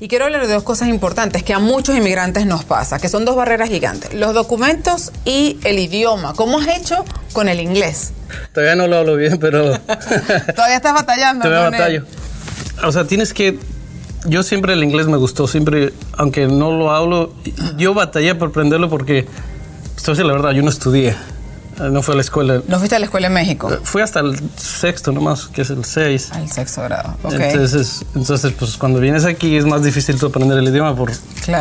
Y 0.00 0.08
quiero 0.08 0.24
hablar 0.24 0.46
de 0.46 0.52
dos 0.52 0.62
cosas 0.62 0.88
importantes 0.88 1.42
que 1.42 1.54
a 1.54 1.58
muchos 1.58 1.96
inmigrantes 1.96 2.46
nos 2.46 2.64
pasa, 2.64 2.98
que 2.98 3.08
son 3.08 3.24
dos 3.24 3.36
barreras 3.36 3.68
gigantes, 3.68 4.14
los 4.14 4.34
documentos 4.34 5.12
y 5.24 5.58
el 5.64 5.78
idioma. 5.78 6.34
¿Cómo 6.34 6.58
has 6.58 6.68
hecho 6.68 7.04
con 7.32 7.48
el 7.48 7.60
inglés? 7.60 8.12
Todavía 8.52 8.76
no 8.76 8.86
lo 8.86 8.96
hablo 8.96 9.16
bien, 9.16 9.38
pero... 9.38 9.78
Todavía 10.54 10.76
estás 10.76 10.94
batallando. 10.94 11.44
Todavía 11.44 11.70
batallo. 11.70 12.04
O 12.82 12.92
sea, 12.92 13.06
tienes 13.06 13.32
que 13.32 13.58
yo 14.26 14.42
siempre 14.42 14.72
el 14.72 14.82
inglés 14.82 15.06
me 15.06 15.16
gustó, 15.16 15.46
siempre, 15.46 15.92
aunque 16.16 16.46
no 16.46 16.72
lo 16.76 16.92
hablo, 16.92 17.34
yo 17.76 17.94
batallé 17.94 18.34
por 18.34 18.48
aprenderlo 18.48 18.88
porque, 18.88 19.26
pues, 20.04 20.18
la 20.18 20.32
verdad, 20.32 20.52
yo 20.52 20.62
no 20.62 20.70
estudié. 20.70 21.14
Eh, 21.80 21.90
no 21.90 22.02
fue 22.02 22.14
a 22.14 22.16
la 22.16 22.22
escuela. 22.22 22.62
¿No 22.68 22.78
fuiste 22.78 22.96
a 22.96 22.98
la 22.98 23.06
escuela 23.06 23.26
en 23.26 23.32
México? 23.32 23.72
Eh, 23.72 23.78
fui 23.82 24.02
hasta 24.02 24.20
el 24.20 24.38
sexto 24.56 25.12
nomás, 25.12 25.46
que 25.46 25.62
es 25.62 25.70
el 25.70 25.84
seis. 25.84 26.30
Al 26.32 26.50
sexto 26.50 26.82
grado, 26.82 27.16
ok. 27.22 27.32
Entonces, 27.32 28.04
entonces, 28.14 28.52
pues 28.52 28.76
cuando 28.76 29.00
vienes 29.00 29.24
aquí 29.24 29.56
es 29.56 29.64
más 29.64 29.82
difícil 29.82 30.18
tú 30.18 30.26
aprender 30.26 30.58
el 30.58 30.68
idioma 30.68 30.94
por, 30.94 31.10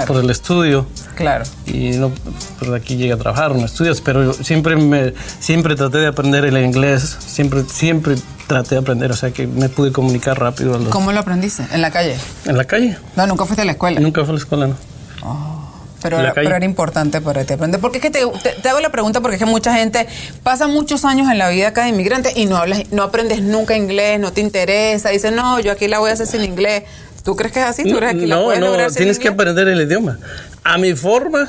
por 0.07 0.17
el 0.17 0.29
estudio. 0.29 0.85
Claro. 1.15 1.45
Y 1.65 1.91
no, 1.91 2.11
pues 2.59 2.71
aquí 2.71 2.95
llega 2.95 3.15
a 3.15 3.17
trabajar, 3.17 3.55
no 3.55 3.65
estudias, 3.65 4.01
pero 4.01 4.33
siempre, 4.33 4.75
me, 4.75 5.13
siempre 5.39 5.75
traté 5.75 5.99
de 5.99 6.07
aprender 6.07 6.45
el 6.45 6.57
inglés, 6.57 7.17
siempre, 7.25 7.63
siempre 7.63 8.15
traté 8.47 8.75
de 8.75 8.81
aprender, 8.81 9.11
o 9.11 9.15
sea 9.15 9.31
que 9.31 9.47
me 9.47 9.69
pude 9.69 9.91
comunicar 9.91 10.39
rápido. 10.39 10.79
¿Cómo 10.89 11.11
lo 11.11 11.19
aprendiste? 11.19 11.65
¿En 11.71 11.81
la 11.81 11.91
calle? 11.91 12.17
En 12.45 12.57
la 12.57 12.65
calle. 12.65 12.97
No, 13.15 13.25
nunca 13.25 13.45
fuiste 13.45 13.61
a 13.61 13.65
la 13.65 13.71
escuela. 13.73 13.99
Nunca 13.99 14.21
fui 14.21 14.31
a 14.31 14.33
la 14.33 14.39
escuela, 14.39 14.67
no. 14.67 14.75
Oh 15.23 15.62
pero, 16.03 16.19
era, 16.19 16.33
pero 16.33 16.55
era 16.55 16.65
importante 16.65 17.21
para 17.21 17.45
ti 17.45 17.53
aprender. 17.53 17.79
Porque 17.79 17.97
es 17.97 18.01
que 18.01 18.11
te, 18.11 18.19
te, 18.61 18.69
hago 18.69 18.81
la 18.81 18.91
pregunta 18.91 19.21
porque 19.21 19.37
es 19.37 19.39
que 19.39 19.49
mucha 19.49 19.73
gente 19.73 20.05
pasa 20.43 20.67
muchos 20.67 21.05
años 21.05 21.31
en 21.31 21.37
la 21.37 21.49
vida 21.49 21.69
acá 21.69 21.83
de 21.83 21.89
inmigrante 21.89 22.33
y 22.35 22.45
no 22.45 22.57
hablas, 22.57 22.91
no 22.91 23.03
aprendes 23.03 23.41
nunca 23.41 23.77
inglés, 23.77 24.19
no 24.19 24.33
te 24.33 24.41
interesa, 24.41 25.09
dices, 25.09 25.31
no, 25.31 25.61
yo 25.61 25.71
aquí 25.71 25.87
la 25.87 25.99
voy 25.99 26.09
a 26.09 26.13
hacer 26.13 26.27
sin 26.27 26.43
inglés. 26.43 26.83
¿Tú 27.23 27.37
crees 27.37 27.53
que 27.53 27.61
es 27.61 27.65
así? 27.65 27.83
¿Tú 27.83 27.95
crees 27.95 28.15
que 28.15 28.27
no, 28.27 28.51
la 28.51 28.59
no, 28.59 28.87
tienes 28.93 29.17
que 29.17 29.29
aprender 29.29 29.69
el 29.69 29.81
idioma. 29.81 30.19
A 30.61 30.77
mi 30.77 30.93
forma, 30.93 31.47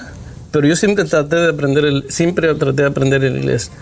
pero 0.52 0.68
yo 0.68 0.76
siempre 0.76 1.04
traté 1.04 1.34
de 1.34 1.50
aprender 1.50 1.84
el, 1.84 2.04
siempre 2.10 2.54
traté 2.54 2.82
de 2.82 2.88
aprender 2.88 3.24
el 3.24 3.38
inglés. 3.38 3.72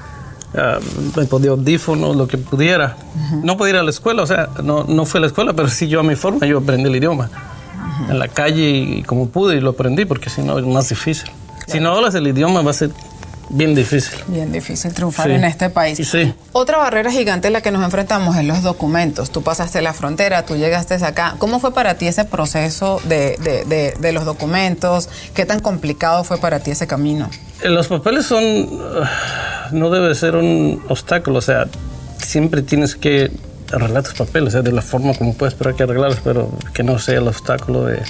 Uh, 0.55 1.19
me 1.19 1.26
podía 1.26 1.50
audífonos, 1.50 2.17
lo 2.17 2.26
que 2.26 2.38
pudiera. 2.38 2.97
No 3.43 3.59
podía 3.59 3.75
ir 3.75 3.81
a 3.81 3.83
la 3.83 3.91
escuela, 3.91 4.23
o 4.23 4.26
sea, 4.26 4.49
no, 4.62 4.85
no 4.85 5.05
fue 5.05 5.19
a 5.19 5.21
la 5.23 5.26
escuela, 5.26 5.52
pero 5.52 5.69
sí 5.69 5.87
yo 5.88 6.00
a 6.00 6.02
mi 6.02 6.17
forma, 6.17 6.47
yo 6.47 6.59
aprendí 6.59 6.88
el 6.88 6.97
idioma 6.97 7.31
en 8.09 8.18
la 8.18 8.28
calle 8.28 8.71
y 8.71 9.02
como 9.02 9.28
pude 9.28 9.56
y 9.56 9.61
lo 9.61 9.71
aprendí 9.71 10.04
porque 10.04 10.30
si 10.30 10.42
no 10.42 10.59
es 10.59 10.64
más 10.64 10.88
difícil. 10.88 11.30
Si 11.66 11.80
no 11.80 11.94
hablas 11.94 12.14
el 12.14 12.26
idioma 12.26 12.62
va 12.62 12.71
a 12.71 12.75
ser 12.75 12.90
bien 13.52 13.75
difícil. 13.75 14.18
Bien 14.26 14.50
difícil 14.50 14.92
triunfar 14.92 15.30
en 15.30 15.44
este 15.44 15.71
país. 15.71 15.99
Sí. 16.09 16.32
Otra 16.52 16.78
barrera 16.78 17.11
gigante 17.11 17.49
en 17.49 17.52
la 17.52 17.61
que 17.61 17.71
nos 17.71 17.85
enfrentamos 17.85 18.37
es 18.37 18.44
los 18.44 18.62
documentos. 18.62 19.30
Tú 19.30 19.42
pasaste 19.42 19.82
la 19.82 19.92
frontera, 19.92 20.44
tú 20.44 20.56
llegaste 20.56 20.94
acá. 20.94 21.37
¿Cómo 21.38 21.61
fue 21.61 21.73
para 21.73 21.94
ti 21.94 22.06
ese 22.06 22.25
proceso 22.25 23.00
de, 23.04 23.37
de, 23.38 23.94
de, 23.99 24.12
los 24.12 24.25
documentos? 24.25 25.09
¿Qué 25.35 25.47
tan 25.47 25.61
complicado 25.61 26.25
fue 26.25 26.38
para 26.38 26.61
ti 26.61 26.71
ese 26.71 26.87
camino? 26.87 27.30
Eh, 27.62 27.68
los 27.68 27.88
papeles 27.88 28.26
son... 28.26 28.68
Ah, 29.02 29.68
no 29.73 29.90
debe 29.90 30.14
ser 30.14 30.37
un 30.37 30.82
obstáculo, 30.88 31.38
o 31.38 31.42
sea, 31.42 31.66
siempre 32.18 32.62
tienes 32.62 32.94
que 32.94 33.30
arreglar 33.73 34.02
tus 34.02 34.14
papeles, 34.14 34.52
de 34.52 34.73
la 34.73 34.83
forma 34.83 35.14
como 35.14 35.35
puedes 35.35 35.55
esperar 35.55 35.75
que 35.75 35.83
arreglarlos, 35.83 36.21
pero 36.23 36.50
que 36.73 36.83
no 36.83 36.99
sea 36.99 37.19
el 37.19 37.29
obstáculo 37.29 37.87
de 37.87 38.02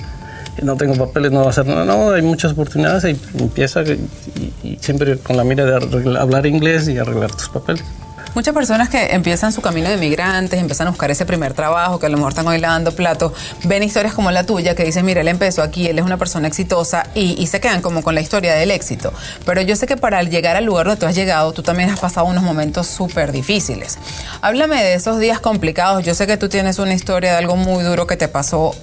no 0.63 0.77
tengo 0.77 0.95
papeles, 0.97 1.33
no 1.33 1.41
va 1.41 1.47
a 1.47 1.51
hacer 1.51 1.67
nada. 1.67 1.85
No, 1.85 2.11
hay 2.11 2.23
muchas 2.23 2.53
oportunidades 2.53 3.05
y 3.05 3.41
empieza 3.41 3.83
y 3.83 4.79
siempre 4.81 5.19
con 5.19 5.37
la 5.37 5.45
mira 5.45 5.65
de 5.65 6.19
hablar 6.19 6.47
inglés 6.47 6.89
y 6.89 6.99
arreglar 6.99 7.31
tus 7.35 7.49
papeles. 7.49 7.85
Muchas 8.35 8.55
personas 8.55 8.89
que 8.89 9.13
empiezan 9.13 9.53
su 9.53 9.61
camino 9.61 9.91
de 9.91 9.99
migrantes, 9.99 10.59
empiezan 10.59 10.87
a 10.87 10.91
buscar 10.91 11.11
ese 11.11 11.27
primer 11.27 11.53
trabajo, 11.53 11.99
que 11.99 12.07
a 12.07 12.09
lo 12.09 12.17
mejor 12.17 12.33
están 12.33 12.47
hoy 12.47 12.59
lavando 12.59 12.93
platos, 12.93 13.33
ven 13.65 13.83
historias 13.83 14.15
como 14.15 14.31
la 14.31 14.45
tuya 14.45 14.75
que 14.75 14.85
dicen, 14.85 15.05
mira, 15.05 15.21
él 15.21 15.29
empezó 15.29 15.63
aquí, 15.63 15.87
él 15.87 15.99
es 15.99 16.05
una 16.05 16.17
persona 16.17 16.49
exitosa 16.49 17.07
y, 17.15 17.47
se 17.47 17.61
quedan 17.61 17.83
como 17.83 18.03
con 18.03 18.15
la 18.15 18.23
historia 18.23 18.55
del 18.55 18.71
éxito. 18.71 19.13
Pero 19.45 19.61
yo 19.61 19.77
sé 19.77 19.87
que 19.87 19.99
para 19.99 20.23
llegar 20.23 20.57
al 20.57 20.65
lugar 20.65 20.87
donde 20.87 20.99
tú 20.99 21.05
has 21.05 21.15
llegado, 21.15 21.53
tú 21.53 21.63
también 21.63 21.91
has 21.91 22.01
pasado 22.01 22.27
unos 22.27 22.43
momentos 22.43 22.87
súper 22.87 23.33
difíciles. 23.33 23.99
Háblame 24.41 24.83
de 24.83 24.95
esos 24.95 25.19
días 25.19 25.39
complicados. 25.39 26.03
Yo 26.03 26.15
sé 26.15 26.27
que 26.27 26.39
tú 26.39 26.49
tienes 26.49 26.79
una 26.79 26.95
historia 26.95 27.33
de 27.33 27.37
algo 27.37 27.57
muy 27.57 27.85
duro 27.85 28.07
que 28.07 28.17
te 28.17 28.29
pasó 28.29 28.75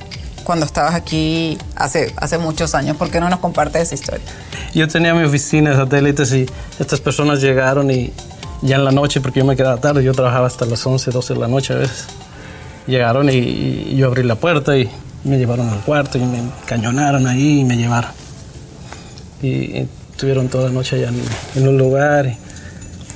cuando 0.44 0.68
estabas 0.68 0.94
aquí 0.94 1.58
hace, 1.76 2.14
hace 2.18 2.38
muchos 2.38 2.76
años. 2.76 2.98
¿Por 2.98 3.10
qué 3.10 3.20
no 3.20 3.30
nos 3.30 3.40
compartes 3.40 3.82
esa 3.82 3.96
historia? 3.96 4.26
Yo 4.76 4.88
tenía 4.88 5.16
mi 5.16 5.24
oficina 5.24 5.72
de 5.72 5.78
satélites 5.78 6.32
y 6.34 6.46
estas 6.80 7.02
personas 7.02 7.42
llegaron 7.42 7.90
y 7.90 8.14
ya 8.62 8.76
en 8.76 8.86
la 8.86 8.92
noche, 8.92 9.22
porque 9.22 9.40
yo 9.40 9.46
me 9.46 9.56
quedaba 9.56 9.78
tarde, 9.78 10.04
yo 10.04 10.14
trabajaba 10.14 10.48
hasta 10.48 10.66
las 10.66 10.86
11, 10.86 11.12
12 11.12 11.34
de 11.34 11.40
la 11.40 11.48
noche 11.48 11.74
a 11.74 11.78
veces. 11.78 12.08
Llegaron 12.88 13.30
y, 13.30 13.96
yo 13.96 14.08
abrí 14.08 14.24
la 14.24 14.36
puerta 14.36 14.78
y 14.78 14.90
me 15.24 15.38
llevaron 15.38 15.70
al 15.70 15.80
cuarto 15.82 16.18
y 16.18 16.22
me 16.22 16.42
cañonaron 16.66 17.28
ahí 17.28 17.60
y 17.60 17.64
me 17.64 17.78
llevaron. 17.78 18.12
Y, 19.42 19.88
estuvieron 20.12 20.50
toda 20.50 20.66
la 20.66 20.72
noche 20.72 20.98
allá 20.98 21.12
en, 21.56 21.68
un 21.68 21.78
lugar. 21.78 22.34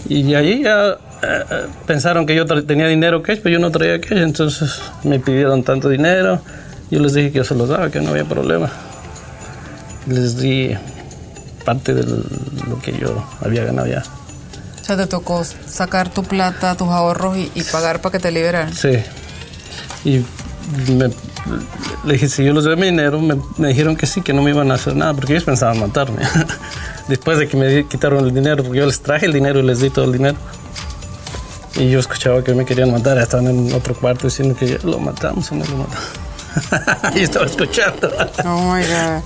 Y, 0.07 0.21
y 0.21 0.35
ahí 0.35 0.63
ya 0.63 0.97
eh, 1.23 1.43
eh, 1.50 1.67
pensaron 1.85 2.25
que 2.25 2.35
yo 2.35 2.45
tenía 2.45 2.88
dinero 2.88 3.21
cash, 3.21 3.39
pero 3.41 3.53
yo 3.53 3.59
no 3.59 3.71
traía 3.71 4.00
cash, 4.00 4.19
entonces 4.19 4.81
me 5.03 5.19
pidieron 5.19 5.63
tanto 5.63 5.89
dinero. 5.89 6.41
Yo 6.91 7.00
les 7.00 7.13
dije 7.13 7.31
que 7.31 7.38
yo 7.39 7.43
se 7.43 7.55
los 7.55 7.69
daba, 7.69 7.89
que 7.89 8.00
no 8.01 8.12
había 8.12 8.25
problema. 8.25 8.69
Les 10.07 10.38
di 10.38 10.75
parte 11.65 11.93
de 11.93 12.03
lo 12.03 12.79
que 12.81 12.91
yo 12.93 13.25
había 13.41 13.63
ganado 13.63 13.88
ya. 13.88 14.03
O 14.83 14.85
sea, 14.85 14.97
te 14.97 15.07
tocó 15.07 15.45
sacar 15.45 16.09
tu 16.09 16.23
plata, 16.23 16.75
tus 16.75 16.89
ahorros 16.89 17.37
y, 17.37 17.63
pagar 17.71 18.01
para 18.01 18.11
que 18.11 18.19
te 18.19 18.31
liberaran. 18.31 18.73
Sí. 18.73 19.01
Y 20.03 20.25
me, 20.91 21.07
le 22.03 22.13
dije, 22.13 22.27
si 22.27 22.43
yo 22.43 22.51
les 22.51 22.65
doy 22.65 22.75
mi 22.75 22.87
dinero, 22.87 23.21
me, 23.21 23.67
dijeron 23.69 23.95
que 23.95 24.05
sí, 24.07 24.21
que 24.21 24.33
no 24.33 24.41
me 24.41 24.49
iban 24.49 24.71
a 24.71 24.73
hacer 24.73 24.93
nada, 24.93 25.13
porque 25.13 25.31
ellos 25.31 25.45
pensaban 25.45 25.79
matarme. 25.79 26.23
Después 27.07 27.37
de 27.37 27.47
que 27.47 27.55
me 27.55 27.87
quitaron 27.87 28.25
el 28.25 28.33
dinero, 28.33 28.61
porque 28.61 28.79
yo 28.79 28.85
les 28.85 28.99
traje 28.99 29.25
el 29.25 29.31
dinero 29.31 29.59
y 29.59 29.63
les 29.63 29.79
di 29.79 29.89
todo 29.89 30.03
el 30.03 30.11
dinero. 30.11 30.35
Y 31.77 31.89
yo 31.89 31.99
escuchaba 31.99 32.43
que 32.43 32.53
me 32.53 32.65
querían 32.65 32.91
matar, 32.91 33.17
estaban 33.19 33.47
en 33.47 33.71
otro 33.71 33.95
cuarto 33.95 34.27
diciendo 34.27 34.53
que 34.53 34.67
ya 34.67 34.77
lo 34.83 34.99
matamos 34.99 35.49
o 35.49 35.55
no 35.55 35.63
lo 35.63 35.77
matamos. 35.77 37.15
y 37.15 37.21
estaba 37.21 37.45
escuchando. 37.45 38.11
oh 38.43 38.73
my 38.73 38.81
God. 38.81 39.23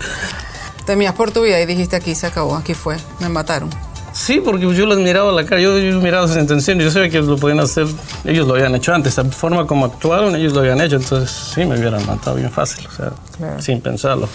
Temías 0.85 1.15
por 1.15 1.31
tu 1.31 1.41
vida 1.41 1.59
y 1.59 1.65
dijiste 1.65 1.95
aquí 1.95 2.13
se 2.13 2.27
acabó, 2.27 2.55
aquí 2.55 2.75
fue, 2.75 2.95
me 3.19 3.27
mataron. 3.27 3.86
Sí, 4.17 4.41
porque 4.43 4.73
yo 4.73 4.87
los 4.87 4.97
miraba 4.97 5.31
la 5.31 5.45
cara, 5.45 5.61
yo, 5.61 5.77
yo 5.77 6.01
miraba 6.01 6.27
sus 6.27 6.37
intenciones, 6.37 6.83
yo 6.83 6.91
sabía 6.91 7.07
que 7.07 7.17
ellos 7.17 7.29
lo 7.29 7.37
podían 7.37 7.59
hacer, 7.59 7.85
ellos 8.25 8.47
lo 8.47 8.55
habían 8.55 8.73
hecho 8.73 8.91
antes, 8.91 9.15
la 9.15 9.25
forma 9.25 9.67
como 9.67 9.85
actuaron, 9.85 10.35
ellos 10.35 10.53
lo 10.53 10.61
habían 10.61 10.81
hecho, 10.81 10.95
entonces 10.95 11.29
sí, 11.53 11.63
me 11.65 11.77
hubieran 11.77 12.03
matado 12.07 12.35
bien 12.35 12.49
fácil, 12.49 12.87
o 12.87 12.91
sea, 12.91 13.61
sin 13.61 13.79
pensarlo. 13.79 14.27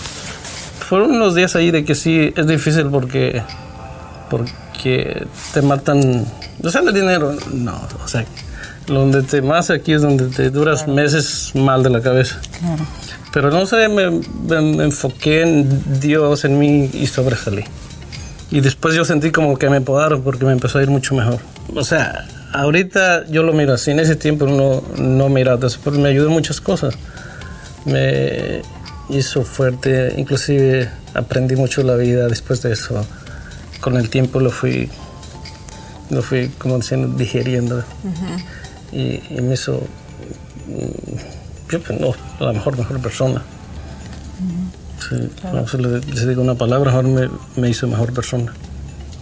Fueron 0.88 1.10
unos 1.10 1.34
días 1.34 1.56
ahí 1.56 1.72
de 1.72 1.84
que 1.84 1.96
sí, 1.96 2.32
es 2.36 2.46
difícil 2.46 2.90
porque, 2.90 3.42
porque 4.30 5.26
te 5.52 5.62
matan, 5.62 6.26
o 6.62 6.70
sea, 6.70 6.82
el 6.82 6.94
dinero, 6.94 7.34
no, 7.52 7.88
o 8.04 8.08
sea, 8.08 8.24
donde 8.86 9.24
te 9.24 9.42
más 9.42 9.70
aquí 9.70 9.94
es 9.94 10.02
donde 10.02 10.28
te 10.28 10.50
duras 10.50 10.86
meses 10.86 11.50
mal 11.56 11.82
de 11.82 11.90
la 11.90 12.00
cabeza. 12.00 12.40
Claro. 12.60 12.86
Pero 13.32 13.50
no 13.50 13.66
sé, 13.66 13.88
me, 13.88 14.10
me 14.10 14.84
enfoqué 14.84 15.42
en 15.42 16.00
Dios, 16.00 16.44
en 16.44 16.58
mí 16.58 16.88
y 16.92 17.08
sobresalí. 17.08 17.64
Y 18.52 18.60
después 18.60 18.94
yo 18.94 19.06
sentí 19.06 19.32
como 19.32 19.56
que 19.56 19.70
me 19.70 19.80
podaron 19.80 20.22
porque 20.22 20.44
me 20.44 20.52
empezó 20.52 20.78
a 20.78 20.82
ir 20.82 20.90
mucho 20.90 21.14
mejor. 21.14 21.38
O 21.74 21.82
sea, 21.84 22.26
ahorita 22.52 23.26
yo 23.28 23.42
lo 23.42 23.54
miro 23.54 23.72
así, 23.72 23.92
en 23.92 23.98
ese 23.98 24.14
tiempo 24.14 24.46
no, 24.46 24.82
no 25.02 25.30
miraba 25.30 25.66
eso, 25.66 25.80
pero 25.82 25.96
me 25.96 26.10
ayudó 26.10 26.26
en 26.26 26.34
muchas 26.34 26.60
cosas. 26.60 26.94
Me 27.86 28.60
hizo 29.08 29.42
fuerte, 29.42 30.12
inclusive 30.18 30.90
aprendí 31.14 31.56
mucho 31.56 31.82
la 31.82 31.96
vida 31.96 32.28
después 32.28 32.60
de 32.60 32.74
eso. 32.74 33.06
Con 33.80 33.96
el 33.96 34.10
tiempo 34.10 34.38
lo 34.38 34.50
fui, 34.50 34.90
lo 36.10 36.20
fui 36.20 36.50
como 36.58 36.76
diciendo, 36.76 37.08
digeriendo. 37.16 37.82
y, 38.92 39.40
me 39.40 39.54
hizo, 39.54 39.82
yo 41.70 41.78
no, 41.98 42.14
la 42.38 42.52
mejor, 42.52 42.76
mejor 42.76 43.00
persona. 43.00 43.42
Sí, 45.18 45.30
claro. 45.40 45.64
no, 45.72 45.88
le, 45.88 46.26
digo 46.26 46.42
una 46.42 46.54
palabra, 46.54 46.92
ahora 46.92 47.08
me, 47.08 47.28
me 47.56 47.70
hizo 47.70 47.86
mejor 47.86 48.12
persona. 48.12 48.52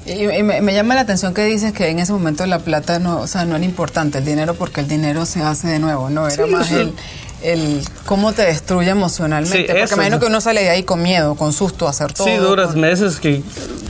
Y, 0.07 0.43
me, 0.43 0.75
llama 0.75 0.95
la 0.95 1.03
atención 1.03 1.35
que 1.35 1.45
dices 1.45 1.73
que 1.73 1.89
en 1.89 1.99
ese 1.99 2.13
momento 2.13 2.45
la 2.47 2.59
plata 2.61 2.99
no, 2.99 3.21
o 3.21 3.27
sea, 3.27 3.45
no 3.45 3.57
era 3.57 3.65
importante 3.65 4.19
el 4.19 4.25
dinero 4.25 4.55
porque 4.55 4.81
el 4.81 4.89
dinero 4.89 5.27
se 5.27 5.43
hace 5.43 5.69
de 5.69 5.79
nuevo, 5.79 6.09
¿no? 6.11 6.27
Era 6.27 6.47
más 6.47 6.73
el, 6.73 6.95
el 7.43 7.83
cómo 8.07 8.33
te 8.33 8.43
destruye 8.43 8.91
emocionalmente. 8.91 9.59
Sí, 9.59 9.65
Porque 9.67 9.83
eso, 9.83 9.95
imagino 9.95 10.17
¿no? 10.17 10.21
que 10.21 10.27
uno 10.27 10.41
sale 10.41 10.63
de 10.63 10.71
ahí 10.71 10.83
con 10.83 11.03
miedo, 11.03 11.35
con 11.35 11.53
susto, 11.53 11.87
a 11.87 11.91
hacer 11.91 12.13
todo. 12.13 12.27
Sí, 12.27 12.37
duras 12.37 12.69
con- 12.69 12.81
meses 12.81 13.21
que... 13.21 13.43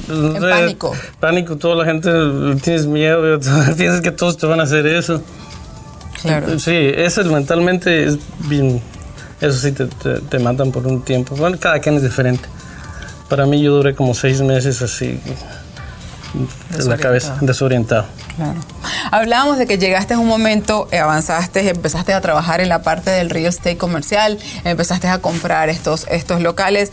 En 0.09 0.33
sé, 0.33 0.41
pánico. 0.41 0.93
Pánico, 1.21 1.57
toda 1.57 1.77
la 1.77 1.85
gente 1.85 2.11
tienes 2.63 2.87
miedo, 2.87 3.39
piensas 3.77 4.01
que 4.01 4.11
todos 4.11 4.37
te 4.37 4.47
van 4.47 4.61
a 4.61 4.65
hacer 4.65 4.87
eso. 4.87 5.23
Claro. 6.23 6.59
Sí, 6.59 6.75
eso 6.75 7.21
es 7.21 7.27
mentalmente 7.29 8.05
es 8.05 8.19
bien... 8.49 8.83
Eso 9.41 9.59
sí 9.59 9.73
te, 9.73 9.87
te, 9.87 10.21
te 10.21 10.39
matan 10.39 10.71
por 10.71 10.87
un 10.87 11.03
tiempo. 11.03 11.35
Bueno, 11.37 11.59
cada 11.59 11.79
quien 11.81 11.97
es 11.97 12.03
diferente. 12.03 12.49
Para 13.29 13.47
mí 13.47 13.63
yo 13.63 13.73
duré 13.73 13.95
como 13.95 14.13
seis 14.15 14.41
meses 14.41 14.83
así, 14.83 15.21
de 16.77 16.85
la 16.85 16.97
cabeza, 16.97 17.39
desorientado. 17.41 18.07
Claro. 18.37 18.61
Hablábamos 19.11 19.59
de 19.59 19.67
que 19.67 19.79
llegaste 19.79 20.15
a 20.15 20.19
un 20.19 20.27
momento, 20.27 20.89
eh, 20.91 20.99
avanzaste, 20.99 21.69
empezaste 21.69 22.13
a 22.13 22.21
trabajar 22.21 22.61
en 22.61 22.69
la 22.69 22.83
parte 22.83 23.11
del 23.11 23.31
real 23.31 23.47
estate 23.47 23.77
comercial, 23.77 24.39
empezaste 24.65 25.09
a 25.09 25.19
comprar 25.19 25.69
estos, 25.69 26.07
estos 26.11 26.41
locales. 26.41 26.93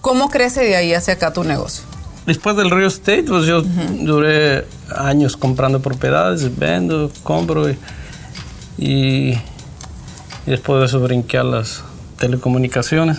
¿Cómo 0.00 0.30
crece 0.30 0.64
de 0.64 0.76
ahí 0.76 0.94
hacia 0.94 1.14
acá 1.14 1.32
tu 1.32 1.44
negocio? 1.44 1.84
Después 2.26 2.56
del 2.56 2.70
real 2.70 2.86
estate, 2.86 3.24
pues 3.24 3.46
yo 3.46 3.62
duré 3.62 4.66
años 4.94 5.36
comprando 5.36 5.80
propiedades, 5.80 6.58
vendo, 6.58 7.10
compro 7.22 7.70
y, 7.70 7.78
y, 8.78 9.38
y 10.50 10.54
después 10.54 10.80
de 10.80 10.86
eso 10.86 10.98
brinqué 10.98 11.38
a 11.38 11.44
las 11.44 11.84
telecomunicaciones, 12.18 13.18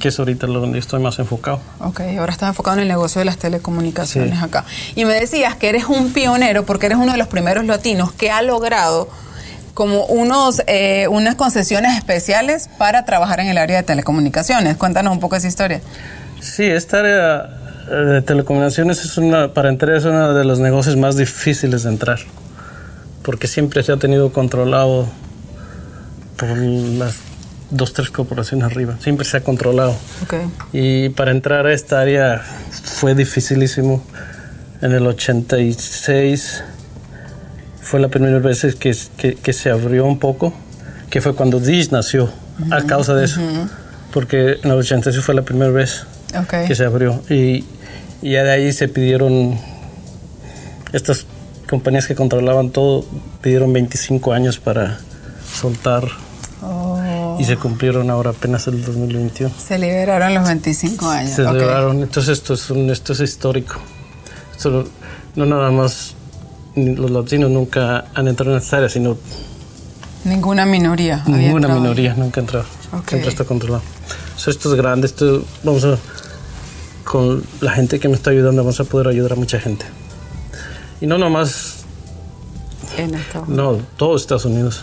que 0.00 0.08
es 0.08 0.18
ahorita 0.18 0.48
lo 0.48 0.58
donde 0.58 0.80
estoy 0.80 1.00
más 1.00 1.20
enfocado. 1.20 1.60
Ok, 1.78 2.00
ahora 2.18 2.32
estás 2.32 2.48
enfocado 2.48 2.76
en 2.78 2.82
el 2.82 2.88
negocio 2.88 3.20
de 3.20 3.24
las 3.24 3.36
telecomunicaciones 3.36 4.36
Sí. 4.36 4.44
acá. 4.44 4.64
Y 4.96 5.04
me 5.04 5.14
decías 5.14 5.54
que 5.54 5.68
eres 5.68 5.84
un 5.84 6.12
pionero 6.12 6.66
porque 6.66 6.86
eres 6.86 6.98
uno 6.98 7.12
de 7.12 7.18
los 7.18 7.28
primeros 7.28 7.64
latinos 7.66 8.10
que 8.10 8.32
ha 8.32 8.42
logrado 8.42 9.08
como 9.74 10.06
unos, 10.06 10.60
eh, 10.66 11.06
unas 11.08 11.36
concesiones 11.36 11.96
especiales 11.96 12.68
para 12.78 13.04
trabajar 13.04 13.38
en 13.38 13.46
el 13.46 13.58
área 13.58 13.76
de 13.76 13.84
telecomunicaciones. 13.84 14.76
Cuéntanos 14.76 15.12
un 15.12 15.20
poco 15.20 15.36
esa 15.36 15.46
historia. 15.46 15.80
Sí, 16.40 16.64
esta 16.64 16.98
área 16.98 17.58
eh, 17.90 17.94
de 17.94 18.22
telecomunicaciones 18.22 19.04
es 19.04 19.16
una, 19.18 19.54
para 19.54 19.68
entrar 19.68 19.94
es 19.94 20.04
uno 20.04 20.34
de 20.34 20.44
los 20.44 20.58
negocios 20.58 20.96
más 20.96 21.16
difíciles 21.16 21.84
de 21.84 21.90
entrar, 21.90 22.18
porque 23.22 23.46
siempre 23.46 23.84
se 23.84 23.92
ha 23.92 23.96
tenido 23.98 24.32
controlado 24.32 25.06
por 26.48 26.56
las 26.58 27.14
dos, 27.70 27.92
tres 27.92 28.10
corporaciones 28.10 28.66
arriba, 28.66 28.96
siempre 29.00 29.24
se 29.24 29.36
ha 29.36 29.42
controlado. 29.44 29.94
Ok. 30.22 30.34
Y 30.72 31.08
para 31.10 31.30
entrar 31.30 31.66
a 31.66 31.72
esta 31.72 32.00
área 32.00 32.42
fue 32.82 33.14
dificilísimo. 33.14 34.02
En 34.80 34.92
el 34.92 35.06
86 35.06 36.64
fue 37.80 38.00
la 38.00 38.08
primera 38.08 38.38
vez 38.40 38.66
que, 38.78 38.96
que, 39.16 39.34
que 39.36 39.52
se 39.52 39.70
abrió 39.70 40.04
un 40.06 40.18
poco, 40.18 40.52
que 41.10 41.20
fue 41.20 41.34
cuando 41.34 41.60
Dish 41.60 41.90
nació, 41.90 42.28
a 42.70 42.82
causa 42.82 43.14
de 43.14 43.24
eso. 43.26 43.40
Porque 44.12 44.58
en 44.62 44.70
el 44.70 44.78
86 44.78 45.24
fue 45.24 45.34
la 45.34 45.42
primera 45.42 45.70
vez 45.70 46.04
Ok. 46.38 46.66
que 46.66 46.74
se 46.74 46.84
abrió. 46.84 47.22
Y, 47.30 47.64
y 48.22 48.32
ya 48.32 48.42
de 48.42 48.50
ahí 48.50 48.72
se 48.72 48.88
pidieron, 48.88 49.58
estas 50.92 51.26
compañías 51.70 52.06
que 52.06 52.14
controlaban 52.14 52.70
todo, 52.70 53.04
pidieron 53.40 53.72
25 53.72 54.32
años 54.32 54.58
para 54.58 54.98
soltar. 55.54 56.04
Y 57.42 57.44
se 57.44 57.56
cumplieron 57.56 58.08
ahora 58.10 58.30
apenas 58.30 58.66
el 58.68 58.84
2021. 58.84 59.52
Se 59.58 59.78
liberaron 59.78 60.34
los 60.34 60.44
25 60.44 61.08
años. 61.10 61.30
Se 61.34 61.42
ok. 61.42 61.48
celebraron. 61.52 62.02
Entonces 62.02 62.38
esto 62.38 62.54
es, 62.54 62.70
un- 62.70 62.90
esto 62.90 63.12
es 63.12 63.20
histórico. 63.20 63.74
Esto 64.56 64.84
no, 65.34 65.46
nada 65.46 65.70
más 65.70 66.14
los 66.76 67.10
latinos 67.10 67.50
nunca 67.50 68.04
han 68.14 68.28
entrado 68.28 68.52
en 68.52 68.58
esta 68.58 68.76
área, 68.78 68.88
sino 68.88 69.16
Ninguna 70.24 70.64
minoría. 70.66 71.22
ninguna 71.26 71.68
minoría 71.68 72.14
nunca 72.14 72.40
ha 72.40 72.42
entrado. 72.44 72.64
Ok. 72.92 73.08
Siempre 73.08 73.30
está 73.30 73.44
controlado. 73.44 73.82
So, 74.36 74.50
esto 74.50 74.70
es 74.70 74.76
grande. 74.80 75.06
Esto, 75.08 75.44
vamos 75.64 75.84
a, 75.84 75.98
con 77.04 77.42
la 77.60 77.72
gente 77.72 77.98
que 77.98 78.08
me 78.08 78.14
está 78.14 78.30
ayudando, 78.30 78.62
vamos 78.62 78.78
a 78.78 78.84
poder 78.84 79.08
ayudar 79.08 79.32
a 79.32 79.34
mucha 79.36 79.58
gente. 79.58 79.84
Y 81.00 81.06
no 81.06 81.18
nomás, 81.18 81.78
En 82.96 83.14
Estados 83.14 83.48
no, 83.48 83.78
todo 83.96 84.16
Estados 84.16 84.44
Unidos. 84.44 84.82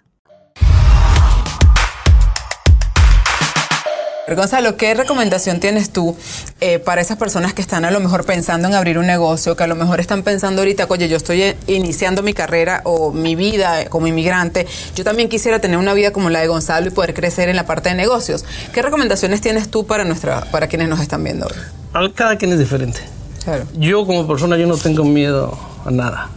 Gonzalo, 4.27 4.77
¿qué 4.77 4.93
recomendación 4.93 5.59
tienes 5.59 5.91
tú 5.91 6.15
eh, 6.61 6.79
para 6.79 7.01
esas 7.01 7.17
personas 7.17 7.53
que 7.53 7.61
están 7.61 7.83
a 7.85 7.91
lo 7.91 7.99
mejor 7.99 8.23
pensando 8.23 8.67
en 8.67 8.73
abrir 8.75 8.97
un 8.97 9.05
negocio, 9.07 9.57
que 9.57 9.63
a 9.63 9.67
lo 9.67 9.75
mejor 9.75 9.99
están 9.99 10.23
pensando 10.23 10.61
ahorita, 10.61 10.85
oye, 10.89 11.09
yo 11.09 11.17
estoy 11.17 11.41
eh, 11.41 11.57
iniciando 11.67 12.21
mi 12.23 12.33
carrera 12.33 12.81
o 12.85 13.11
mi 13.11 13.35
vida 13.35 13.85
como 13.89 14.07
inmigrante, 14.07 14.67
yo 14.95 15.03
también 15.03 15.27
quisiera 15.27 15.59
tener 15.59 15.77
una 15.77 15.93
vida 15.93 16.13
como 16.13 16.29
la 16.29 16.39
de 16.39 16.47
Gonzalo 16.47 16.87
y 16.87 16.91
poder 16.91 17.13
crecer 17.13 17.49
en 17.49 17.55
la 17.57 17.65
parte 17.65 17.89
de 17.89 17.95
negocios? 17.95 18.45
¿Qué 18.73 18.81
recomendaciones 18.81 19.41
tienes 19.41 19.69
tú 19.69 19.85
para 19.85 20.05
nuestra, 20.05 20.45
para 20.51 20.67
quienes 20.67 20.87
nos 20.87 21.01
están 21.01 21.23
viendo 21.23 21.47
hoy? 21.47 21.53
Al- 21.91 22.13
Cada 22.13 22.37
quien 22.37 22.53
es 22.53 22.59
diferente. 22.59 23.01
Claro. 23.43 23.65
Yo 23.73 24.05
como 24.05 24.27
persona 24.27 24.55
yo 24.55 24.67
no 24.67 24.77
tengo 24.77 25.03
miedo 25.03 25.57
a 25.83 25.91
nada. 25.91 26.29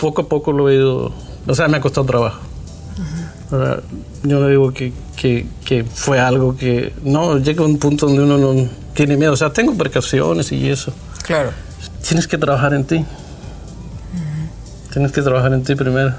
Poco 0.00 0.22
a 0.22 0.28
poco 0.28 0.52
lo 0.52 0.70
he 0.70 0.76
ido, 0.76 1.12
o 1.46 1.54
sea, 1.54 1.68
me 1.68 1.76
ha 1.76 1.80
costado 1.80 2.06
trabajo. 2.06 2.40
Yo 4.22 4.40
no 4.40 4.48
digo 4.48 4.72
que, 4.72 4.92
que, 5.16 5.46
que 5.64 5.84
fue 5.84 6.18
algo 6.18 6.56
que, 6.56 6.92
no, 7.02 7.38
llega 7.38 7.64
un 7.64 7.78
punto 7.78 8.06
donde 8.06 8.22
uno 8.22 8.38
no 8.38 8.68
tiene 8.94 9.16
miedo. 9.16 9.32
O 9.32 9.36
sea, 9.36 9.52
tengo 9.52 9.74
precauciones 9.74 10.52
y 10.52 10.68
eso. 10.70 10.92
Claro. 11.24 11.50
Tienes 12.06 12.26
que 12.26 12.38
trabajar 12.38 12.74
en 12.74 12.84
ti. 12.84 13.04
Tienes 14.92 15.12
que 15.12 15.22
trabajar 15.22 15.52
en 15.52 15.62
ti 15.62 15.74
primero. 15.74 16.14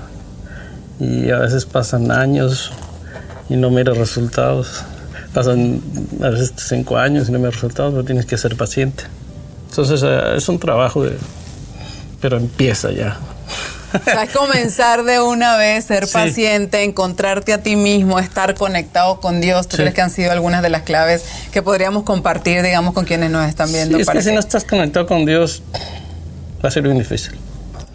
Y 1.00 1.30
a 1.30 1.40
veces 1.40 1.66
pasan 1.66 2.12
años 2.12 2.72
y 3.50 3.56
no 3.56 3.70
miras 3.70 3.98
resultados. 3.98 4.84
Pasan 5.34 5.82
a 6.22 6.30
veces 6.30 6.54
cinco 6.58 6.98
años 6.98 7.30
y 7.30 7.32
no 7.32 7.40
miras 7.40 7.56
resultados, 7.56 7.94
pero 7.94 8.04
tienes 8.04 8.26
que 8.26 8.38
ser 8.38 8.56
paciente. 8.56 9.04
Entonces 9.70 10.02
eh, 10.04 10.36
es 10.36 10.48
un 10.50 10.60
trabajo 10.60 11.04
de... 11.04 11.18
Pero 12.22 12.38
empieza 12.38 12.92
ya. 12.92 13.18
O 14.02 14.04
sea, 14.04 14.24
es 14.24 14.30
comenzar 14.32 15.04
de 15.04 15.20
una 15.22 15.56
vez, 15.58 15.86
ser 15.86 16.08
Sí. 16.08 16.14
paciente, 16.14 16.84
encontrarte 16.84 17.54
a 17.54 17.62
ti 17.62 17.76
mismo, 17.76 18.20
estar 18.20 18.56
conectado 18.56 19.20
con 19.20 19.42
Dios. 19.42 19.68
¿Tú 19.68 19.78
Sí. 19.78 19.84
crees 19.84 19.94
que 19.96 20.02
han 20.02 20.10
sido 20.10 20.32
algunas 20.32 20.62
de 20.62 20.70
las 20.70 20.82
claves 20.84 21.24
que 21.52 21.62
podríamos 21.62 22.04
compartir, 22.04 22.62
digamos, 22.64 22.94
con 22.94 23.06
quienes 23.06 23.30
nos 23.32 23.48
están 23.48 23.72
viendo? 23.72 23.96
Sí, 23.98 24.02
es 24.02 24.08
para 24.08 24.20
que 24.20 24.24
si 24.26 24.32
no 24.34 24.40
estás 24.40 24.64
conectado 24.64 25.06
con 25.06 25.26
Dios, 25.26 25.62
va 26.64 26.70
a 26.70 26.72
ser 26.72 26.84
bien 26.84 26.98
difícil. 26.98 27.34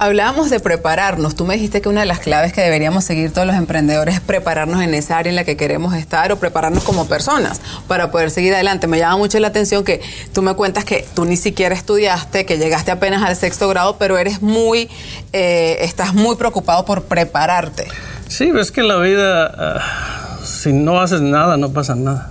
Hablábamos 0.00 0.48
de 0.48 0.60
prepararnos. 0.60 1.34
Tú 1.34 1.44
me 1.44 1.54
dijiste 1.54 1.80
que 1.80 1.88
una 1.88 2.00
de 2.00 2.06
las 2.06 2.20
claves 2.20 2.52
que 2.52 2.60
deberíamos 2.60 3.04
seguir 3.04 3.32
todos 3.32 3.48
los 3.48 3.56
emprendedores 3.56 4.16
es 4.16 4.20
prepararnos 4.20 4.80
en 4.80 4.94
esa 4.94 5.18
área 5.18 5.30
en 5.30 5.34
la 5.34 5.42
que 5.42 5.56
queremos 5.56 5.94
estar 5.94 6.30
o 6.30 6.36
prepararnos 6.36 6.84
como 6.84 7.08
personas 7.08 7.60
para 7.88 8.12
poder 8.12 8.30
seguir 8.30 8.54
adelante. 8.54 8.86
Me 8.86 8.98
llama 8.98 9.16
mucho 9.16 9.40
la 9.40 9.48
atención 9.48 9.82
que 9.82 10.00
tú 10.32 10.42
me 10.42 10.54
cuentas 10.54 10.84
que 10.84 11.04
tú 11.14 11.24
ni 11.24 11.36
siquiera 11.36 11.74
estudiaste, 11.74 12.46
que 12.46 12.58
llegaste 12.58 12.92
apenas 12.92 13.24
al 13.24 13.34
sexto 13.34 13.68
grado, 13.68 13.96
pero 13.98 14.18
eres 14.18 14.40
muy, 14.40 14.88
eh, 15.32 15.78
estás 15.80 16.14
muy 16.14 16.36
preocupado 16.36 16.84
por 16.84 17.02
prepararte. 17.02 17.88
Sí, 18.28 18.52
ves 18.52 18.70
que 18.70 18.84
la 18.84 18.98
vida, 18.98 19.52
ah, 19.58 20.38
si 20.44 20.72
no 20.72 21.00
haces 21.00 21.22
nada, 21.22 21.56
no 21.56 21.72
pasa 21.72 21.96
nada. 21.96 22.30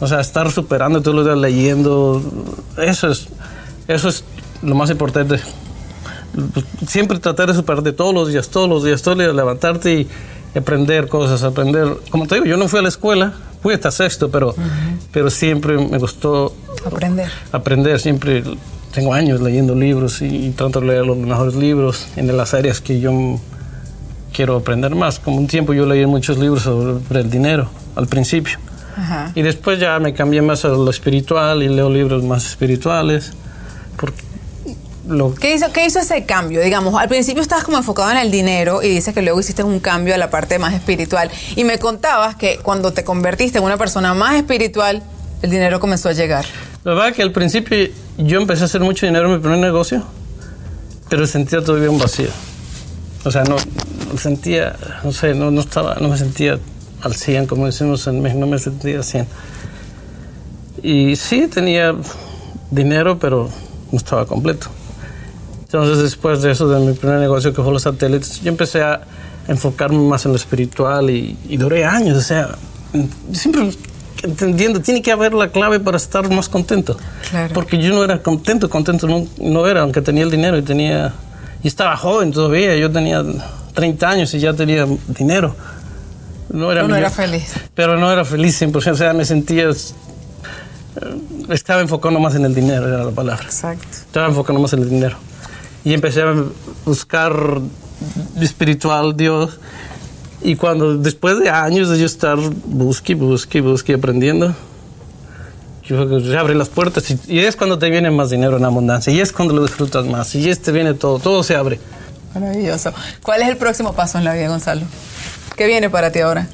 O 0.00 0.08
sea, 0.08 0.20
estar 0.20 0.50
superando 0.50 1.02
todos 1.02 1.16
los 1.16 1.26
días 1.26 1.38
leyendo, 1.38 2.22
eso 2.78 3.10
es, 3.10 3.28
eso 3.88 4.08
es 4.08 4.24
lo 4.62 4.74
más 4.74 4.88
importante. 4.88 5.40
Siempre 6.86 7.18
tratar 7.18 7.48
de 7.48 7.54
superarte 7.54 7.92
todos 7.92 8.14
los 8.14 8.28
días, 8.28 8.48
todos 8.48 8.68
los 8.68 8.84
días, 8.84 9.02
todos 9.02 9.16
los 9.16 9.26
días, 9.26 9.36
levantarte 9.36 9.94
y 9.94 10.08
aprender 10.58 11.08
cosas, 11.08 11.42
aprender. 11.42 11.96
Como 12.10 12.26
te 12.26 12.36
digo, 12.36 12.46
yo 12.46 12.56
no 12.56 12.68
fui 12.68 12.80
a 12.80 12.82
la 12.82 12.88
escuela, 12.88 13.34
fui 13.62 13.74
hasta 13.74 13.90
sexto, 13.90 14.30
pero, 14.30 14.54
pero 15.12 15.30
siempre 15.30 15.78
me 15.78 15.98
gustó 15.98 16.54
Aprender. 16.84 17.30
aprender. 17.52 18.00
Siempre 18.00 18.42
tengo 18.92 19.14
años 19.14 19.40
leyendo 19.40 19.74
libros 19.74 20.22
y, 20.22 20.50
trato 20.50 20.80
de 20.80 20.86
leer 20.86 21.06
los 21.06 21.16
mejores 21.16 21.54
libros 21.54 22.06
en 22.16 22.34
las 22.36 22.54
áreas 22.54 22.80
que 22.80 23.00
yo 23.00 23.40
quiero 24.32 24.56
aprender 24.56 24.94
más. 24.94 25.18
Como 25.18 25.38
un 25.38 25.46
tiempo 25.46 25.72
yo 25.72 25.86
leí 25.86 26.04
muchos 26.06 26.38
libros 26.38 26.62
sobre 26.62 27.20
el 27.20 27.30
dinero 27.30 27.68
al 27.96 28.06
principio. 28.06 28.58
Ajá. 28.96 29.32
Y 29.34 29.42
después 29.42 29.80
ya 29.80 29.98
me 29.98 30.14
cambié 30.14 30.42
más 30.42 30.64
a 30.64 30.68
lo 30.68 30.88
espiritual 30.90 31.62
y 31.62 31.68
leo 31.68 31.90
libros 31.90 32.22
más 32.22 32.46
espirituales. 32.46 33.32
Porque 33.96 34.23
lo 35.06 35.34
¿Qué 35.34 35.54
hizo, 35.54 35.70
¿Qué 35.72 35.84
hizo 35.84 35.98
ese 35.98 36.24
cambio? 36.24 36.60
Digamos, 36.62 36.94
al 36.94 37.08
principio 37.08 37.42
estabas 37.42 37.64
como 37.64 37.76
enfocado 37.76 38.10
en 38.10 38.16
el 38.16 38.30
dinero 38.30 38.82
y 38.82 38.88
dices 38.88 39.12
que 39.14 39.22
luego 39.22 39.40
hiciste 39.40 39.62
un 39.62 39.80
cambio 39.80 40.14
a 40.14 40.18
la 40.18 40.30
parte 40.30 40.58
más 40.58 40.72
espiritual. 40.74 41.30
Y 41.56 41.64
me 41.64 41.78
contabas 41.78 42.36
que 42.36 42.58
cuando 42.62 42.92
te 42.92 43.04
convertiste 43.04 43.58
en 43.58 43.64
una 43.64 43.76
persona 43.76 44.14
más 44.14 44.34
espiritual, 44.34 45.02
el 45.42 45.50
dinero 45.50 45.80
comenzó 45.80 46.08
a 46.08 46.12
llegar. 46.12 46.46
La 46.84 46.94
verdad 46.94 47.14
que 47.14 47.22
al 47.22 47.32
principio 47.32 47.76
yo 48.18 48.40
empecé 48.40 48.62
a 48.62 48.64
hacer 48.66 48.80
mucho 48.80 49.06
dinero 49.06 49.26
en 49.26 49.34
mi 49.34 49.38
primer 49.40 49.58
negocio, 49.58 50.02
pero 51.08 51.26
sentía 51.26 51.62
todavía 51.62 51.90
un 51.90 51.98
vacío. 51.98 52.28
O 53.24 53.30
sea, 53.30 53.44
no, 53.44 53.56
sentía, 54.18 54.76
no 55.02 55.12
sé, 55.12 55.34
no, 55.34 55.50
no, 55.50 55.60
estaba, 55.60 55.96
no 56.00 56.08
me 56.08 56.16
sentía 56.18 56.58
al 57.02 57.14
100, 57.14 57.46
como 57.46 57.66
decimos 57.66 58.06
en 58.06 58.20
México, 58.22 58.40
no 58.40 58.46
me 58.46 58.58
sentía 58.58 58.96
al 58.96 59.04
100. 59.04 59.26
Y 60.82 61.16
sí, 61.16 61.46
tenía 61.46 61.94
dinero, 62.70 63.18
pero 63.18 63.50
no 63.90 63.98
estaba 63.98 64.26
completo. 64.26 64.68
Entonces, 65.74 66.04
después 66.04 66.40
de 66.40 66.52
eso, 66.52 66.68
de 66.68 66.78
mi 66.86 66.92
primer 66.92 67.18
negocio 67.18 67.52
que 67.52 67.60
fue 67.60 67.72
los 67.72 67.82
satélites, 67.82 68.40
yo 68.42 68.48
empecé 68.48 68.80
a 68.82 69.00
enfocarme 69.48 69.98
más 69.98 70.24
en 70.24 70.30
lo 70.30 70.36
espiritual 70.36 71.10
y, 71.10 71.36
y 71.48 71.56
duré 71.56 71.84
años. 71.84 72.16
O 72.16 72.20
sea, 72.20 72.50
siempre 73.32 73.70
entendiendo, 74.22 74.80
tiene 74.80 75.02
que 75.02 75.10
haber 75.10 75.34
la 75.34 75.48
clave 75.48 75.80
para 75.80 75.96
estar 75.96 76.30
más 76.30 76.48
contento. 76.48 76.96
Claro. 77.28 77.52
Porque 77.52 77.78
yo 77.78 77.92
no 77.92 78.04
era 78.04 78.22
contento, 78.22 78.70
contento 78.70 79.08
no, 79.08 79.26
no 79.38 79.66
era, 79.66 79.80
aunque 79.82 80.00
tenía 80.00 80.22
el 80.22 80.30
dinero 80.30 80.56
y 80.56 80.62
tenía. 80.62 81.12
Y 81.62 81.66
estaba 81.66 81.96
joven 81.96 82.30
todavía, 82.30 82.76
yo 82.76 82.88
tenía 82.92 83.24
30 83.74 84.08
años 84.08 84.32
y 84.34 84.38
ya 84.38 84.54
tenía 84.54 84.86
dinero. 85.08 85.56
No 86.50 86.70
era, 86.70 86.82
no 86.82 86.88
millo- 86.90 86.98
eras 86.98 87.14
feliz. 87.14 87.52
Pero 87.74 87.98
no 87.98 88.12
era 88.12 88.24
feliz 88.24 88.62
100%, 88.62 88.92
o 88.92 88.96
sea, 88.96 89.12
me 89.12 89.24
sentía. 89.24 89.64
eh, 89.70 89.74
Estaba 91.50 91.80
enfocando 91.80 92.20
más 92.20 92.34
en 92.36 92.44
el 92.44 92.54
dinero, 92.54 92.86
era 92.86 93.02
la 93.04 93.10
palabra. 93.10 93.42
Exacto. 93.44 93.88
Estaba 93.90 94.28
enfocando 94.28 94.60
más 94.60 94.72
en 94.72 94.82
el 94.82 94.88
dinero. 94.90 95.16
Y 95.84 95.92
empecé 95.92 96.22
a 96.22 96.34
buscar 96.84 97.60
espiritual 98.40 99.16
Dios. 99.16 99.58
Y 100.42 100.56
cuando, 100.56 100.96
después 100.96 101.38
de 101.40 101.48
años 101.50 101.88
de 101.90 101.98
yo 101.98 102.06
estar 102.06 102.36
busque, 102.66 103.14
busque, 103.14 103.60
busque, 103.60 103.94
aprendiendo, 103.94 104.54
yo 105.84 106.20
se 106.20 106.36
abren 106.36 106.58
las 106.58 106.68
puertas 106.68 107.10
y, 107.10 107.18
y 107.28 107.38
es 107.40 107.56
cuando 107.56 107.78
te 107.78 107.90
viene 107.90 108.10
más 108.10 108.30
dinero 108.30 108.56
en 108.56 108.64
abundancia. 108.64 109.12
Y 109.12 109.20
es 109.20 109.32
cuando 109.32 109.54
lo 109.54 109.62
disfrutas 109.62 110.06
más. 110.06 110.34
Y 110.34 110.48
es 110.48 110.60
te 110.60 110.72
viene 110.72 110.94
todo, 110.94 111.18
todo 111.18 111.42
se 111.42 111.56
abre. 111.56 111.78
Maravilloso. 112.34 112.92
¿Cuál 113.22 113.42
es 113.42 113.48
el 113.48 113.56
próximo 113.56 113.92
paso 113.92 114.18
en 114.18 114.24
la 114.24 114.34
vida, 114.34 114.48
Gonzalo? 114.48 114.82
¿Qué 115.56 115.66
viene 115.66 115.88
para 115.90 116.10
ti 116.10 116.18
ahora? 116.20 116.48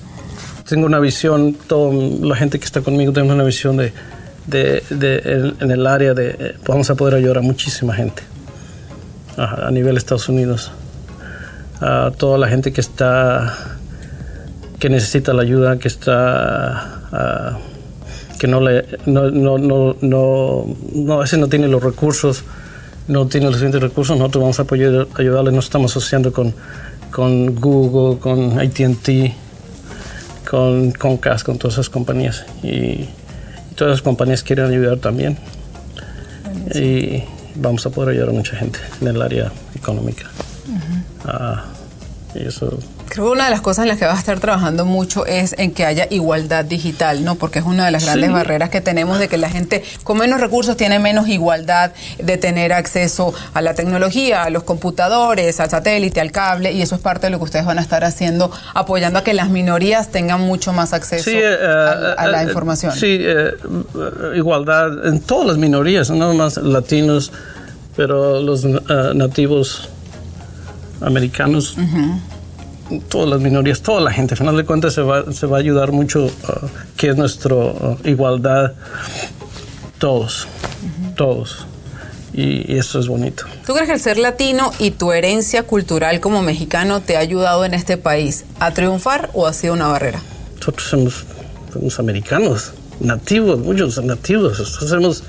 Tengo 0.68 0.86
una 0.86 0.98
visión, 1.00 1.54
toda 1.66 1.92
la 2.20 2.36
gente 2.36 2.58
que 2.58 2.64
está 2.64 2.80
conmigo 2.82 3.12
tenemos 3.12 3.34
una 3.34 3.44
visión 3.44 3.76
de, 3.76 3.92
de, 4.46 4.82
de- 4.90 5.18
en, 5.24 5.56
en 5.60 5.70
el 5.70 5.86
área 5.86 6.14
de, 6.14 6.36
eh, 6.38 6.54
vamos 6.66 6.90
a 6.90 6.94
poder 6.94 7.14
ayudar 7.14 7.38
a 7.38 7.40
muchísima 7.40 7.94
gente 7.94 8.22
a, 9.40 9.68
a 9.68 9.70
nivel 9.70 9.96
Estados 9.96 10.28
Unidos. 10.28 10.70
A 11.80 12.12
toda 12.16 12.36
la 12.36 12.48
gente 12.48 12.72
que 12.72 12.80
está, 12.80 13.78
que 14.78 14.90
necesita 14.90 15.32
la 15.32 15.42
ayuda, 15.42 15.78
que 15.78 15.88
está, 15.88 17.00
ah, 17.12 17.58
que 18.38 18.46
no 18.46 18.60
le, 18.60 18.84
no, 19.06 19.30
no, 19.30 19.58
no, 19.58 19.96
no, 20.00 20.66
no, 20.92 21.12
a 21.14 21.18
veces 21.18 21.38
no 21.38 21.48
tiene 21.48 21.68
los 21.68 21.82
recursos, 21.82 22.44
no 23.08 23.26
tiene 23.26 23.46
los 23.46 23.54
suficientes 23.54 23.80
recursos, 23.80 24.16
nosotros 24.18 24.42
vamos 24.42 24.58
a 24.58 24.62
apoyar, 24.62 25.06
ayudarle, 25.14 25.52
nos 25.52 25.64
estamos 25.64 25.92
asociando 25.92 26.32
con, 26.32 26.54
con 27.10 27.54
Google, 27.54 28.18
con 28.18 28.58
AT&T, 28.58 29.34
con 30.48 30.92
Comcast, 30.92 31.46
con 31.46 31.56
todas 31.58 31.74
esas 31.74 31.88
compañías. 31.88 32.44
Y, 32.62 32.68
y 32.68 33.74
todas 33.74 33.92
las 33.92 34.02
compañías 34.02 34.42
quieren 34.42 34.66
ayudar 34.66 34.98
también. 34.98 35.38
Vamos 37.56 37.84
a 37.86 37.90
poder 37.90 38.10
ayudar 38.10 38.30
a 38.30 38.32
mucha 38.32 38.56
gente 38.56 38.78
en 39.00 39.08
el 39.08 39.22
área 39.22 39.52
económica. 39.74 40.26
Ah, 41.24 41.64
y 42.34 42.46
eso, 42.46 42.78
Creo 43.20 43.32
que 43.32 43.36
una 43.36 43.44
de 43.44 43.50
las 43.50 43.60
cosas 43.60 43.82
en 43.82 43.88
las 43.90 43.98
que 43.98 44.06
vas 44.06 44.16
a 44.16 44.20
estar 44.20 44.40
trabajando 44.40 44.86
mucho 44.86 45.26
es 45.26 45.54
en 45.58 45.72
que 45.72 45.84
haya 45.84 46.06
igualdad 46.08 46.64
digital, 46.64 47.22
¿no? 47.22 47.34
Porque 47.34 47.58
es 47.58 47.66
una 47.66 47.84
de 47.84 47.90
las 47.90 48.04
grandes 48.06 48.28
Sí. 48.28 48.32
barreras 48.32 48.70
que 48.70 48.80
tenemos 48.80 49.18
de 49.18 49.28
que 49.28 49.36
la 49.36 49.50
gente 49.50 49.84
con 50.04 50.16
menos 50.16 50.40
recursos 50.40 50.74
tiene 50.74 50.98
menos 50.98 51.28
igualdad 51.28 51.92
de 52.18 52.38
tener 52.38 52.72
acceso 52.72 53.34
a 53.52 53.60
la 53.60 53.74
tecnología, 53.74 54.44
a 54.44 54.48
los 54.48 54.62
computadores, 54.62 55.60
al 55.60 55.68
satélite, 55.68 56.18
al 56.22 56.32
cable, 56.32 56.72
y 56.72 56.80
eso 56.80 56.94
es 56.94 57.02
parte 57.02 57.26
de 57.26 57.30
lo 57.32 57.36
que 57.36 57.44
ustedes 57.44 57.66
van 57.66 57.78
a 57.78 57.82
estar 57.82 58.04
haciendo, 58.04 58.50
apoyando 58.72 59.18
a 59.18 59.22
que 59.22 59.34
las 59.34 59.50
minorías 59.50 60.10
tengan 60.10 60.40
mucho 60.40 60.72
más 60.72 60.94
acceso 60.94 61.24
Sí, 61.28 61.36
eh, 61.36 61.56
a, 61.62 62.12
a 62.22 62.26
la 62.26 62.40
eh, 62.42 62.46
información. 62.46 62.92
Sí, 62.94 63.18
eh, 63.20 63.50
eh, 63.52 64.36
igualdad 64.36 65.06
en 65.06 65.20
todas 65.20 65.46
las 65.46 65.58
minorías, 65.58 66.08
no 66.08 66.32
más 66.32 66.56
latinos, 66.56 67.32
pero 67.94 68.40
los 68.40 68.64
eh, 68.64 68.78
nativos 69.14 69.90
americanos, 71.02 71.76
todas 72.98 73.28
las 73.28 73.40
minorías, 73.40 73.80
toda 73.80 74.00
la 74.00 74.12
gente. 74.12 74.34
Al 74.34 74.38
final 74.38 74.56
de 74.56 74.64
cuentas 74.64 74.94
se 74.94 75.02
va, 75.02 75.32
se 75.32 75.46
va 75.46 75.58
a 75.58 75.60
ayudar 75.60 75.92
mucho 75.92 76.26
uh, 76.26 76.30
que 76.96 77.10
es 77.10 77.16
nuestra 77.16 77.54
uh, 77.54 77.98
igualdad, 78.04 78.72
todos, 79.98 80.48
todos. 81.16 81.66
Y, 82.32 82.72
y 82.72 82.78
eso 82.78 83.00
es 83.00 83.08
bonito. 83.08 83.44
¿Tú 83.66 83.72
crees 83.72 83.88
que 83.88 83.94
el 83.94 84.00
ser 84.00 84.18
latino 84.18 84.72
y 84.78 84.92
tu 84.92 85.12
herencia 85.12 85.64
cultural 85.64 86.20
como 86.20 86.42
mexicano 86.42 87.00
te 87.00 87.16
ha 87.16 87.20
ayudado 87.20 87.64
en 87.64 87.74
este 87.74 87.96
país 87.96 88.44
a 88.60 88.72
triunfar 88.72 89.30
o 89.34 89.46
ha 89.46 89.52
sido 89.52 89.74
una 89.74 89.88
barrera? 89.88 90.20
Nosotros 90.58 90.88
somos, 90.88 91.24
somos 91.72 91.98
americanos, 91.98 92.72
nativos, 93.00 93.58
muchos 93.58 94.02
nativos. 94.04 94.58
Nosotros 94.58 94.90
somos. 94.90 95.24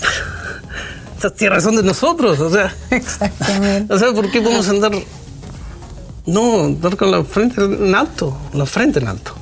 Estas 1.16 1.34
tierras 1.34 1.64
son 1.64 1.76
de 1.76 1.82
nosotros, 1.82 2.38
o 2.40 2.50
sea. 2.50 2.74
Exactamente. 2.90 3.92
O 3.94 3.98
sea, 3.98 4.12
¿por 4.12 4.30
qué 4.30 4.40
vamos 4.40 4.66
a 4.68 4.70
andar.? 4.70 4.92
No, 6.28 6.76
con 6.96 7.10
la 7.10 7.24
frente 7.24 7.62
en 7.64 7.94
alto, 7.94 8.36
la 8.52 8.66
frente 8.66 8.98
en 9.00 9.08
alto. 9.08 9.32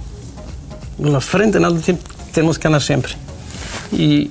Con 0.97 1.13
la 1.13 1.21
frente 1.21 1.59
en 1.59 1.65
alto 1.65 1.81
tenemos 2.33 2.59
que 2.59 2.69
andar 2.69 2.83
siempre. 2.83 3.13
Y, 3.93 4.31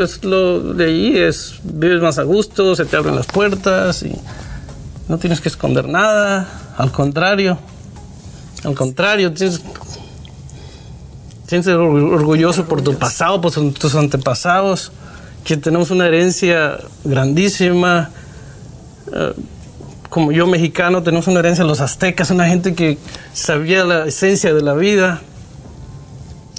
es 0.00 0.22
lo 0.24 0.74
de 0.74 0.84
ahí 0.84 1.16
es 1.18 1.54
vives 1.64 2.00
más 2.02 2.18
a 2.18 2.22
gusto, 2.24 2.76
se 2.76 2.84
te 2.84 2.96
abren 2.96 3.16
las 3.16 3.26
puertas 3.26 4.02
y 4.02 4.12
no 5.08 5.18
tienes 5.18 5.40
que 5.40 5.48
esconder 5.48 5.88
nada. 5.88 6.46
Al 6.76 6.92
contrario, 6.92 7.58
al 8.64 8.74
contrario, 8.74 9.32
tienes, 9.32 9.60
tienes 11.46 11.66
que 11.66 11.72
ser 11.72 11.76
orgu- 11.76 12.12
orgulloso 12.14 12.64
por 12.66 12.82
tu 12.82 12.94
pasado, 12.96 13.40
por 13.40 13.50
tus- 13.52 13.74
tus 13.74 13.94
antepasados, 13.94 14.92
que 15.44 15.56
tenemos 15.56 15.90
una 15.90 16.06
herencia 16.06 16.78
grandísima. 17.04 18.10
Eh, 19.12 19.32
como 20.12 20.30
yo 20.30 20.46
mexicano, 20.46 21.02
tenemos 21.02 21.26
una 21.26 21.38
herencia 21.38 21.64
de 21.64 21.68
los 21.68 21.80
aztecas, 21.80 22.30
una 22.30 22.46
gente 22.46 22.74
que 22.74 22.98
sabía 23.32 23.82
la 23.82 24.04
esencia 24.04 24.52
de 24.52 24.60
la 24.60 24.74
vida. 24.74 25.22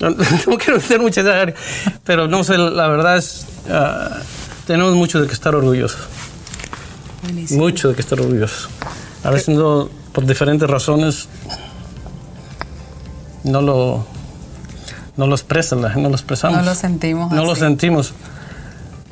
No, 0.01 0.09
no 0.47 0.57
quiero 0.57 0.77
meter 0.77 0.99
mucha 0.99 1.21
esa 1.21 1.39
área, 1.39 1.55
pero 2.03 2.27
no 2.27 2.43
sé, 2.43 2.57
la 2.57 2.87
verdad 2.87 3.15
es, 3.15 3.45
ah, 3.69 4.17
tenemos 4.65 4.95
mucho 4.95 5.21
de 5.21 5.27
que 5.27 5.33
estar 5.33 5.53
orgullosos. 5.53 6.01
Mucho 7.51 7.89
de 7.89 7.93
que 7.93 8.01
estar 8.01 8.19
orgullosos. 8.19 8.69
A 9.23 9.29
veces 9.29 9.49
no, 9.55 9.87
por 10.13 10.25
diferentes 10.25 10.67
razones, 10.67 11.27
no 13.43 13.61
lo, 13.61 14.03
no 15.15 15.27
lo 15.27 15.35
expresan, 15.35 15.79
no 15.79 16.09
lo 16.09 16.15
expresamos. 16.15 16.57
No 16.57 16.65
lo 16.65 16.73
sentimos 16.73 17.31
No 17.31 17.45
lo 17.45 17.55
sentimos. 17.55 18.13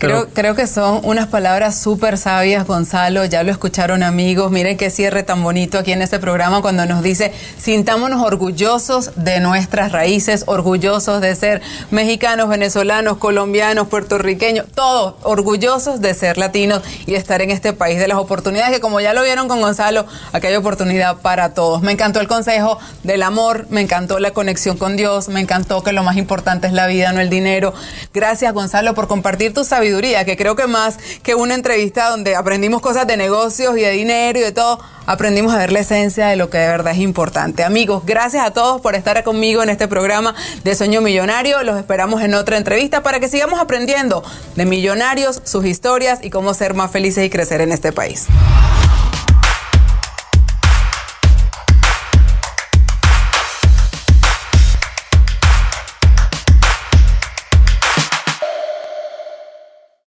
Creo, 0.02 0.22
Pero- 0.22 0.34
creo 0.34 0.56
que 0.56 0.66
son 0.66 1.02
unas 1.04 1.28
palabras 1.28 1.80
súper 1.80 2.18
sabias, 2.18 2.66
Gonzalo. 2.66 3.24
Ya 3.26 3.44
lo 3.44 3.52
escucharon 3.52 4.02
amigos. 4.02 4.50
Miren 4.50 4.76
qué 4.76 4.90
cierre 4.90 5.22
tan 5.22 5.44
bonito 5.44 5.78
aquí 5.78 5.92
en 5.92 6.02
este 6.02 6.18
programa 6.18 6.64
cuando 6.64 6.88
nos 6.88 7.04
dice, 7.04 7.32
sintámonos 7.60 8.20
orgullosos 8.26 9.12
de 9.16 9.40
nuestras 9.42 9.92
raíces, 9.92 10.46
orgullosos 10.48 11.22
de 11.22 11.36
ser 11.36 11.62
mexicanos, 11.92 12.50
venezolanos, 12.50 13.18
colombianos, 13.18 13.90
puertorriqueños, 13.90 14.66
todos 14.74 15.14
orgullosos 15.22 16.02
de 16.02 16.16
ser 16.16 16.40
latinos 16.40 16.82
y 17.06 17.14
estar 17.14 17.44
en 17.44 17.52
este 17.52 17.72
país 17.72 18.00
de 18.00 18.08
las 18.08 18.18
oportunidades 18.18 18.74
que 18.74 18.80
como 18.80 19.02
ya 19.02 19.14
lo 19.14 19.22
vieron 19.22 19.48
con 19.48 19.62
Gonzalo, 19.62 20.08
aquí 20.34 20.48
hay 20.48 20.56
oportunidad 20.56 21.18
para 21.18 21.54
todos. 21.54 21.84
Me 21.84 21.92
encantó 21.92 22.20
el 22.22 22.28
consejo 22.28 22.80
del 23.04 23.22
amor, 23.22 23.68
me 23.70 23.82
encantó 23.82 24.18
la 24.18 24.32
conexión 24.32 24.78
con 24.78 24.98
Dios, 24.98 25.30
me 25.30 25.42
encantó 25.42 25.84
que 25.84 25.92
lo 25.92 26.02
más 26.02 26.18
importante 26.18 26.66
es 26.66 26.74
la 26.74 26.88
vida, 26.88 27.12
no 27.14 27.22
el 27.22 27.30
dinero. 27.30 27.72
Gracias 28.16 28.52
Gonzalo 28.52 28.96
por 28.96 29.08
compartir 29.08 29.54
tu 29.54 29.64
sabiduría, 29.92 30.26
que 30.26 30.38
creo 30.38 30.56
que 30.56 30.68
más 30.68 30.98
que 31.24 31.36
una 31.36 31.54
entrevista 31.54 32.10
donde 32.10 32.36
aprendimos 32.36 32.82
cosas 32.82 33.06
de 33.08 33.18
negocios 33.18 33.78
y 33.78 33.82
de 33.82 33.92
dinero 33.92 34.40
y 34.40 34.42
de 34.42 34.52
todo, 34.52 34.80
aprendimos 35.06 35.54
a 35.54 35.58
ver 35.58 35.72
la 35.72 35.80
esencia 35.80 36.28
de 36.28 36.36
lo 36.36 36.50
que 36.50 36.58
de 36.58 36.68
verdad 36.68 36.94
es 36.94 37.00
importante. 37.00 37.64
Amigos, 37.64 38.04
gracias 38.06 38.46
a 38.46 38.52
todos 38.52 38.82
por 38.82 38.96
estar 38.96 39.22
conmigo 39.24 39.62
en 39.64 39.70
este 39.70 39.88
programa 39.88 40.34
de 40.64 40.76
Sueño 40.76 41.02
Millonario. 41.02 41.62
Los 41.64 41.78
esperamos 41.78 42.22
en 42.22 42.34
otra 42.34 42.58
entrevista 42.58 43.04
para 43.04 43.20
que 43.20 43.28
sigamos 43.28 43.60
aprendiendo 43.60 44.24
de 44.56 44.66
millonarios, 44.66 45.42
sus 45.44 45.66
historias 45.66 46.20
y 46.22 46.30
cómo 46.30 46.54
ser 46.54 46.74
más 46.74 46.92
felices 46.92 47.26
y 47.26 47.30
crecer 47.30 47.62
en 47.62 47.72
este 47.72 47.92
país. 47.92 48.28